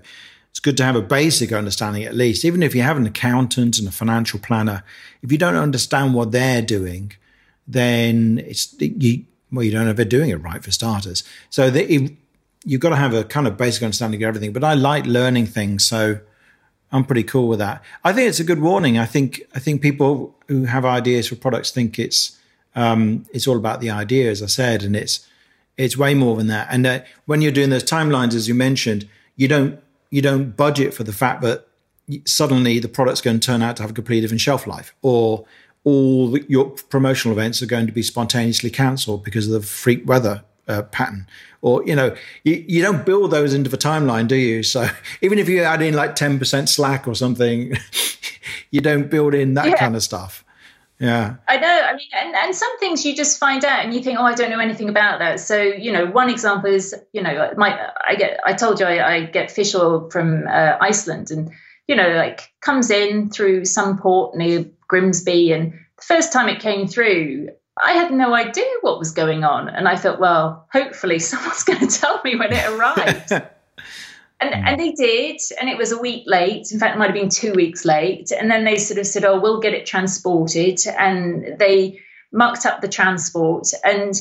it's 0.51 0.59
good 0.59 0.77
to 0.77 0.83
have 0.85 0.95
a 0.95 1.01
basic 1.01 1.51
understanding 1.51 2.03
at 2.03 2.13
least, 2.13 2.45
even 2.45 2.61
if 2.61 2.75
you 2.75 2.83
have 2.83 2.97
an 2.97 3.07
accountant 3.07 3.79
and 3.79 3.87
a 3.87 3.91
financial 3.91 4.39
planner. 4.39 4.83
If 5.23 5.31
you 5.31 5.39
don't 5.39 5.55
understand 5.55 6.13
what 6.13 6.31
they're 6.31 6.61
doing 6.61 7.13
then 7.67 8.43
it's 8.45 8.75
you 8.79 9.25
well 9.51 9.63
you 9.63 9.71
don't 9.71 9.95
they're 9.95 10.05
doing 10.05 10.29
it 10.29 10.41
right 10.41 10.63
for 10.63 10.71
starters. 10.71 11.23
So 11.49 11.69
the, 11.69 11.91
it, 11.91 12.11
you've 12.65 12.81
got 12.81 12.89
to 12.89 12.95
have 12.95 13.13
a 13.13 13.23
kind 13.23 13.47
of 13.47 13.57
basic 13.57 13.83
understanding 13.83 14.23
of 14.23 14.27
everything. 14.27 14.53
But 14.53 14.63
I 14.63 14.73
like 14.73 15.05
learning 15.05 15.47
things, 15.47 15.85
so 15.85 16.19
I'm 16.91 17.03
pretty 17.03 17.23
cool 17.23 17.47
with 17.47 17.59
that. 17.59 17.83
I 18.03 18.13
think 18.13 18.29
it's 18.29 18.39
a 18.39 18.43
good 18.43 18.61
warning. 18.61 18.97
I 18.97 19.05
think 19.05 19.41
I 19.55 19.59
think 19.59 19.81
people 19.81 20.35
who 20.47 20.65
have 20.65 20.85
ideas 20.85 21.27
for 21.27 21.35
products 21.35 21.71
think 21.71 21.99
it's 21.99 22.37
um, 22.75 23.25
it's 23.33 23.47
all 23.47 23.57
about 23.57 23.81
the 23.81 23.89
idea, 23.89 24.31
as 24.31 24.41
I 24.41 24.47
said, 24.47 24.83
and 24.83 24.95
it's 24.95 25.27
it's 25.77 25.97
way 25.97 26.13
more 26.13 26.35
than 26.35 26.47
that. 26.47 26.67
And 26.69 26.85
uh, 26.85 26.99
when 27.25 27.41
you're 27.41 27.51
doing 27.51 27.69
those 27.69 27.83
timelines, 27.83 28.35
as 28.35 28.47
you 28.47 28.53
mentioned, 28.53 29.07
you 29.35 29.47
don't 29.47 29.79
you 30.09 30.21
don't 30.21 30.55
budget 30.55 30.93
for 30.93 31.03
the 31.03 31.13
fact 31.13 31.41
that 31.41 31.67
suddenly 32.25 32.79
the 32.79 32.89
product's 32.89 33.21
going 33.21 33.39
to 33.39 33.45
turn 33.45 33.61
out 33.61 33.77
to 33.77 33.83
have 33.83 33.91
a 33.91 33.93
completely 33.93 34.21
different 34.21 34.41
shelf 34.41 34.67
life, 34.67 34.93
or 35.01 35.45
all 35.83 36.31
the, 36.31 36.45
your 36.47 36.69
promotional 36.89 37.37
events 37.37 37.61
are 37.61 37.65
going 37.65 37.87
to 37.87 37.91
be 37.91 38.03
spontaneously 38.03 38.69
cancelled 38.69 39.23
because 39.23 39.47
of 39.47 39.53
the 39.53 39.67
freak 39.67 40.07
weather 40.07 40.43
uh, 40.67 40.83
pattern. 40.83 41.27
Or, 41.61 41.85
you 41.85 41.95
know, 41.95 42.15
you, 42.43 42.63
you 42.67 42.81
don't 42.81 43.05
build 43.05 43.31
those 43.31 43.53
into 43.53 43.69
the 43.69 43.77
timeline, 43.77 44.27
do 44.27 44.35
you? 44.35 44.63
So 44.63 44.87
even 45.21 45.39
if 45.39 45.47
you 45.49 45.61
add 45.63 45.81
in 45.81 45.93
like 45.93 46.15
10% 46.15 46.67
slack 46.69 47.07
or 47.07 47.15
something, 47.15 47.73
you 48.71 48.81
don't 48.81 49.09
build 49.09 49.33
in 49.33 49.53
that 49.55 49.67
yeah. 49.67 49.75
kind 49.75 49.95
of 49.95 50.03
stuff. 50.03 50.43
Yeah. 50.99 51.35
I 51.49 51.57
know. 51.57 51.81
I 51.85 51.93
mean, 51.95 52.07
and, 52.13 52.35
and 52.35 52.55
some 52.55 52.77
things 52.79 53.05
you 53.05 53.15
just 53.15 53.39
find 53.39 53.65
out 53.65 53.83
and 53.83 53.93
you 53.93 54.01
think, 54.01 54.19
oh, 54.19 54.23
I 54.23 54.35
don't 54.35 54.49
know 54.49 54.59
anything 54.59 54.87
about 54.89 55.19
that. 55.19 55.39
So, 55.39 55.61
you 55.61 55.91
know, 55.91 56.05
one 56.05 56.29
example 56.29 56.69
is, 56.69 56.95
you 57.11 57.21
know, 57.21 57.51
my, 57.57 57.89
I 58.07 58.15
get, 58.15 58.39
I 58.45 58.53
told 58.53 58.79
you 58.79 58.85
I, 58.85 59.15
I 59.15 59.25
get 59.25 59.51
fish 59.51 59.75
oil 59.75 60.09
from 60.09 60.47
uh, 60.47 60.77
Iceland 60.79 61.31
and, 61.31 61.51
you 61.87 61.95
know, 61.95 62.09
like 62.09 62.53
comes 62.61 62.89
in 62.89 63.29
through 63.29 63.65
some 63.65 63.97
port 63.97 64.37
near 64.37 64.65
Grimsby. 64.93 65.51
And 65.53 65.71
the 65.71 66.03
first 66.03 66.31
time 66.31 66.47
it 66.47 66.59
came 66.59 66.87
through, 66.87 67.49
I 67.83 67.93
had 67.93 68.13
no 68.13 68.35
idea 68.35 68.69
what 68.81 68.99
was 68.99 69.11
going 69.11 69.43
on. 69.43 69.67
And 69.67 69.87
I 69.87 69.95
thought, 69.95 70.19
well, 70.19 70.67
hopefully 70.71 71.17
someone's 71.31 71.63
going 71.63 71.79
to 71.79 71.99
tell 71.99 72.21
me 72.23 72.35
when 72.35 72.53
it 72.53 72.63
arrived. 72.69 73.31
and, 74.39 74.53
hmm. 74.53 74.67
and 74.67 74.79
they 74.79 74.91
did. 74.91 75.41
And 75.59 75.67
it 75.67 75.79
was 75.79 75.91
a 75.91 75.97
week 75.97 76.25
late. 76.27 76.71
In 76.71 76.79
fact, 76.79 76.95
it 76.95 76.99
might 76.99 77.07
have 77.07 77.15
been 77.15 77.29
two 77.29 77.53
weeks 77.53 77.85
late. 77.85 78.31
And 78.31 78.51
then 78.51 78.65
they 78.65 78.77
sort 78.77 78.99
of 78.99 79.07
said, 79.07 79.25
oh, 79.25 79.39
we'll 79.39 79.61
get 79.61 79.73
it 79.73 79.87
transported. 79.87 80.79
And 80.85 81.57
they 81.57 81.99
mucked 82.31 82.67
up 82.67 82.81
the 82.81 82.87
transport. 82.87 83.69
And 83.83 84.13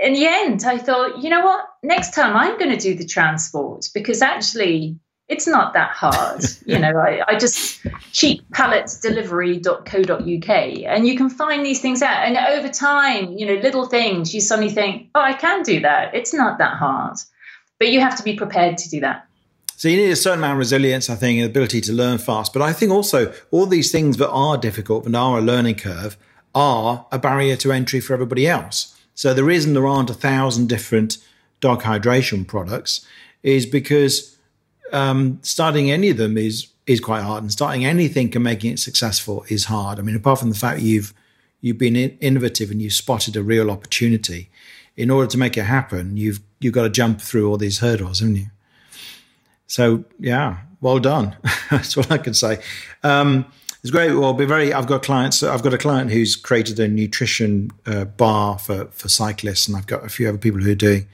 in 0.00 0.12
the 0.14 0.26
end, 0.26 0.64
I 0.64 0.78
thought, 0.78 1.22
you 1.22 1.30
know 1.30 1.44
what? 1.44 1.66
Next 1.84 2.14
time 2.14 2.36
I'm 2.36 2.58
going 2.58 2.76
to 2.76 2.82
do 2.82 2.96
the 2.96 3.06
transport 3.06 3.86
because 3.94 4.22
actually 4.22 4.98
it's 5.30 5.46
not 5.46 5.72
that 5.72 5.92
hard. 5.92 6.44
you 6.66 6.78
know, 6.78 6.98
I, 6.98 7.22
I 7.26 7.38
just 7.38 7.82
cheappalletsdelivery.co.uk 8.12 10.50
and 10.50 11.06
you 11.06 11.16
can 11.16 11.30
find 11.30 11.64
these 11.64 11.80
things 11.80 12.02
out. 12.02 12.26
And 12.26 12.36
over 12.36 12.68
time, 12.68 13.32
you 13.38 13.46
know, 13.46 13.54
little 13.54 13.86
things, 13.86 14.34
you 14.34 14.42
suddenly 14.42 14.70
think, 14.70 15.08
oh, 15.14 15.20
I 15.20 15.32
can 15.32 15.62
do 15.62 15.80
that. 15.80 16.14
It's 16.14 16.34
not 16.34 16.58
that 16.58 16.76
hard. 16.76 17.16
But 17.78 17.90
you 17.90 18.00
have 18.00 18.16
to 18.16 18.22
be 18.22 18.36
prepared 18.36 18.76
to 18.78 18.88
do 18.90 18.98
that. 19.00 19.26
So 19.76 19.88
you 19.88 19.96
need 19.96 20.10
a 20.10 20.16
certain 20.16 20.40
amount 20.40 20.54
of 20.54 20.58
resilience, 20.58 21.08
I 21.08 21.14
think, 21.14 21.38
and 21.38 21.48
ability 21.48 21.80
to 21.82 21.92
learn 21.94 22.18
fast. 22.18 22.52
But 22.52 22.60
I 22.60 22.74
think 22.74 22.92
also 22.92 23.32
all 23.50 23.64
these 23.64 23.90
things 23.90 24.18
that 24.18 24.28
are 24.28 24.58
difficult 24.58 25.06
and 25.06 25.16
are 25.16 25.38
a 25.38 25.40
learning 25.40 25.76
curve 25.76 26.18
are 26.54 27.06
a 27.10 27.18
barrier 27.18 27.56
to 27.56 27.72
entry 27.72 28.00
for 28.00 28.12
everybody 28.12 28.46
else. 28.46 28.94
So 29.14 29.32
the 29.32 29.44
reason 29.44 29.72
there 29.72 29.86
aren't 29.86 30.10
a 30.10 30.14
thousand 30.14 30.68
different 30.68 31.16
dog 31.60 31.84
hydration 31.84 32.46
products 32.46 33.06
is 33.42 33.64
because 33.64 34.36
um, 34.92 35.38
starting 35.42 35.90
any 35.90 36.10
of 36.10 36.16
them 36.16 36.36
is 36.36 36.68
is 36.86 37.00
quite 37.00 37.22
hard, 37.22 37.42
and 37.42 37.52
starting 37.52 37.84
anything 37.84 38.34
and 38.34 38.44
making 38.44 38.72
it 38.72 38.78
successful 38.78 39.44
is 39.48 39.66
hard. 39.66 39.98
I 39.98 40.02
mean, 40.02 40.16
apart 40.16 40.40
from 40.40 40.50
the 40.50 40.56
fact 40.56 40.80
you've 40.80 41.14
you've 41.60 41.78
been 41.78 41.96
innovative 41.96 42.70
and 42.70 42.80
you've 42.80 42.92
spotted 42.92 43.36
a 43.36 43.42
real 43.42 43.70
opportunity, 43.70 44.50
in 44.96 45.10
order 45.10 45.28
to 45.28 45.38
make 45.38 45.56
it 45.56 45.64
happen, 45.64 46.16
you've 46.16 46.40
you've 46.60 46.74
got 46.74 46.82
to 46.82 46.90
jump 46.90 47.20
through 47.20 47.48
all 47.48 47.56
these 47.56 47.78
hurdles, 47.78 48.20
haven't 48.20 48.36
you? 48.36 48.46
So 49.66 50.04
yeah, 50.18 50.58
well 50.80 50.98
done. 50.98 51.36
That's 51.70 51.96
what 51.96 52.10
I 52.10 52.18
can 52.18 52.34
say. 52.34 52.60
Um, 53.02 53.46
it's 53.82 53.90
great. 53.90 54.12
Well, 54.12 54.34
be 54.34 54.44
very. 54.44 54.74
I've 54.74 54.86
got 54.86 55.02
clients. 55.02 55.42
I've 55.42 55.62
got 55.62 55.72
a 55.72 55.78
client 55.78 56.10
who's 56.10 56.36
created 56.36 56.78
a 56.80 56.88
nutrition 56.88 57.70
uh, 57.86 58.04
bar 58.04 58.58
for 58.58 58.86
for 58.86 59.08
cyclists, 59.08 59.68
and 59.68 59.76
I've 59.76 59.86
got 59.86 60.04
a 60.04 60.08
few 60.08 60.28
other 60.28 60.38
people 60.38 60.60
who 60.60 60.72
are 60.72 60.74
doing 60.74 61.06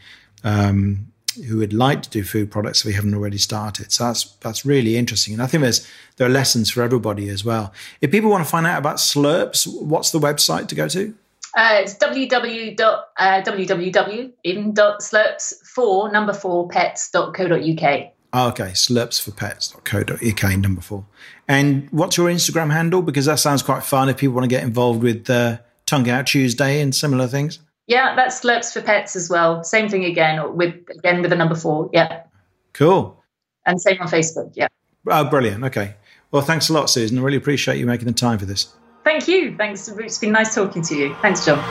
um, 0.42 1.12
who 1.44 1.58
would 1.58 1.72
like 1.72 2.02
to 2.02 2.10
do 2.10 2.24
food 2.24 2.50
products 2.50 2.80
if 2.80 2.86
we 2.86 2.92
haven't 2.92 3.14
already 3.14 3.38
started. 3.38 3.92
So 3.92 4.04
that's 4.04 4.24
that's 4.40 4.64
really 4.64 4.96
interesting, 4.96 5.34
and 5.34 5.42
I 5.42 5.46
think 5.46 5.62
there's 5.62 5.86
there 6.16 6.26
are 6.26 6.30
lessons 6.30 6.70
for 6.70 6.82
everybody 6.82 7.28
as 7.28 7.44
well. 7.44 7.72
If 8.00 8.10
people 8.10 8.30
want 8.30 8.44
to 8.44 8.50
find 8.50 8.66
out 8.66 8.78
about 8.78 8.96
Slurps, 8.96 9.66
what's 9.82 10.10
the 10.10 10.18
website 10.18 10.68
to 10.68 10.74
go 10.74 10.88
to? 10.88 11.14
Uh, 11.56 11.78
it's 11.80 11.94
www. 11.96 12.80
Uh, 13.16 13.42
www 13.42 14.32
even 14.44 14.74
dot 14.74 15.00
slurps 15.00 15.54
for 15.64 16.10
number 16.12 16.32
four 16.32 16.68
pets.co.uk. 16.68 18.12
Oh, 18.32 18.48
okay, 18.48 18.70
slurps 18.72 19.22
for 19.22 19.30
pets.co.uk 19.30 20.58
number 20.58 20.82
four. 20.82 21.06
And 21.48 21.88
what's 21.90 22.16
your 22.16 22.28
Instagram 22.28 22.70
handle? 22.72 23.00
Because 23.00 23.24
that 23.26 23.38
sounds 23.38 23.62
quite 23.62 23.82
fun 23.82 24.08
if 24.08 24.18
people 24.18 24.34
want 24.34 24.44
to 24.44 24.54
get 24.54 24.62
involved 24.62 25.02
with 25.02 25.30
uh, 25.30 25.58
Tongue 25.86 26.08
Out 26.10 26.26
Tuesday 26.26 26.80
and 26.80 26.94
similar 26.94 27.28
things. 27.28 27.60
Yeah, 27.86 28.16
that's 28.16 28.40
slurps 28.40 28.72
for 28.72 28.82
pets 28.82 29.14
as 29.14 29.30
well. 29.30 29.62
Same 29.62 29.88
thing 29.88 30.04
again 30.04 30.56
with 30.56 30.74
again 30.90 31.20
with 31.22 31.30
the 31.30 31.36
number 31.36 31.54
four. 31.54 31.88
Yeah. 31.92 32.24
Cool. 32.72 33.22
And 33.64 33.80
same 33.80 34.00
on 34.00 34.08
Facebook. 34.08 34.52
Yeah. 34.54 34.68
Oh, 35.08 35.24
brilliant. 35.24 35.64
Okay. 35.64 35.94
Well, 36.30 36.42
thanks 36.42 36.68
a 36.68 36.72
lot, 36.72 36.90
Susan. 36.90 37.18
I 37.18 37.22
really 37.22 37.36
appreciate 37.36 37.78
you 37.78 37.86
making 37.86 38.06
the 38.06 38.12
time 38.12 38.38
for 38.38 38.46
this. 38.46 38.74
Thank 39.04 39.28
you. 39.28 39.56
Thanks. 39.56 39.88
It's 39.88 40.18
been 40.18 40.32
nice 40.32 40.54
talking 40.54 40.82
to 40.82 40.96
you. 40.96 41.14
Thanks, 41.22 41.44
John. 41.46 41.62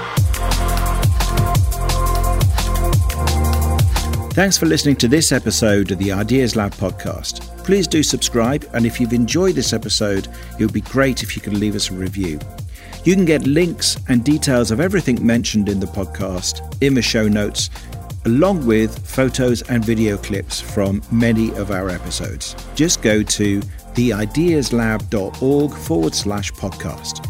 Thanks 4.31 4.57
for 4.57 4.65
listening 4.65 4.95
to 4.97 5.07
this 5.07 5.31
episode 5.31 5.91
of 5.91 5.97
the 5.97 6.11
Ideas 6.11 6.55
Lab 6.55 6.73
podcast. 6.73 7.41
Please 7.63 7.87
do 7.87 8.03
subscribe, 8.03 8.69
and 8.73 8.85
if 8.85 8.99
you've 8.99 9.13
enjoyed 9.13 9.55
this 9.55 9.73
episode, 9.73 10.27
it 10.59 10.65
would 10.65 10.73
be 10.73 10.81
great 10.81 11.23
if 11.23 11.35
you 11.35 11.41
could 11.41 11.53
leave 11.53 11.75
us 11.75 11.89
a 11.89 11.93
review. 11.93 12.39
You 13.05 13.13
can 13.13 13.25
get 13.25 13.45
links 13.45 13.97
and 14.09 14.23
details 14.23 14.71
of 14.71 14.79
everything 14.79 15.23
mentioned 15.23 15.69
in 15.69 15.79
the 15.79 15.85
podcast 15.85 16.81
in 16.81 16.95
the 16.95 17.03
show 17.03 17.27
notes, 17.27 17.69
along 18.25 18.65
with 18.65 19.07
photos 19.07 19.61
and 19.69 19.85
video 19.85 20.17
clips 20.17 20.59
from 20.59 21.03
many 21.11 21.51
of 21.51 21.69
our 21.69 21.89
episodes. 21.91 22.55
Just 22.73 23.03
go 23.03 23.21
to 23.21 23.59
theideaslab.org 23.93 25.71
forward 25.71 26.15
slash 26.15 26.51
podcast. 26.53 27.23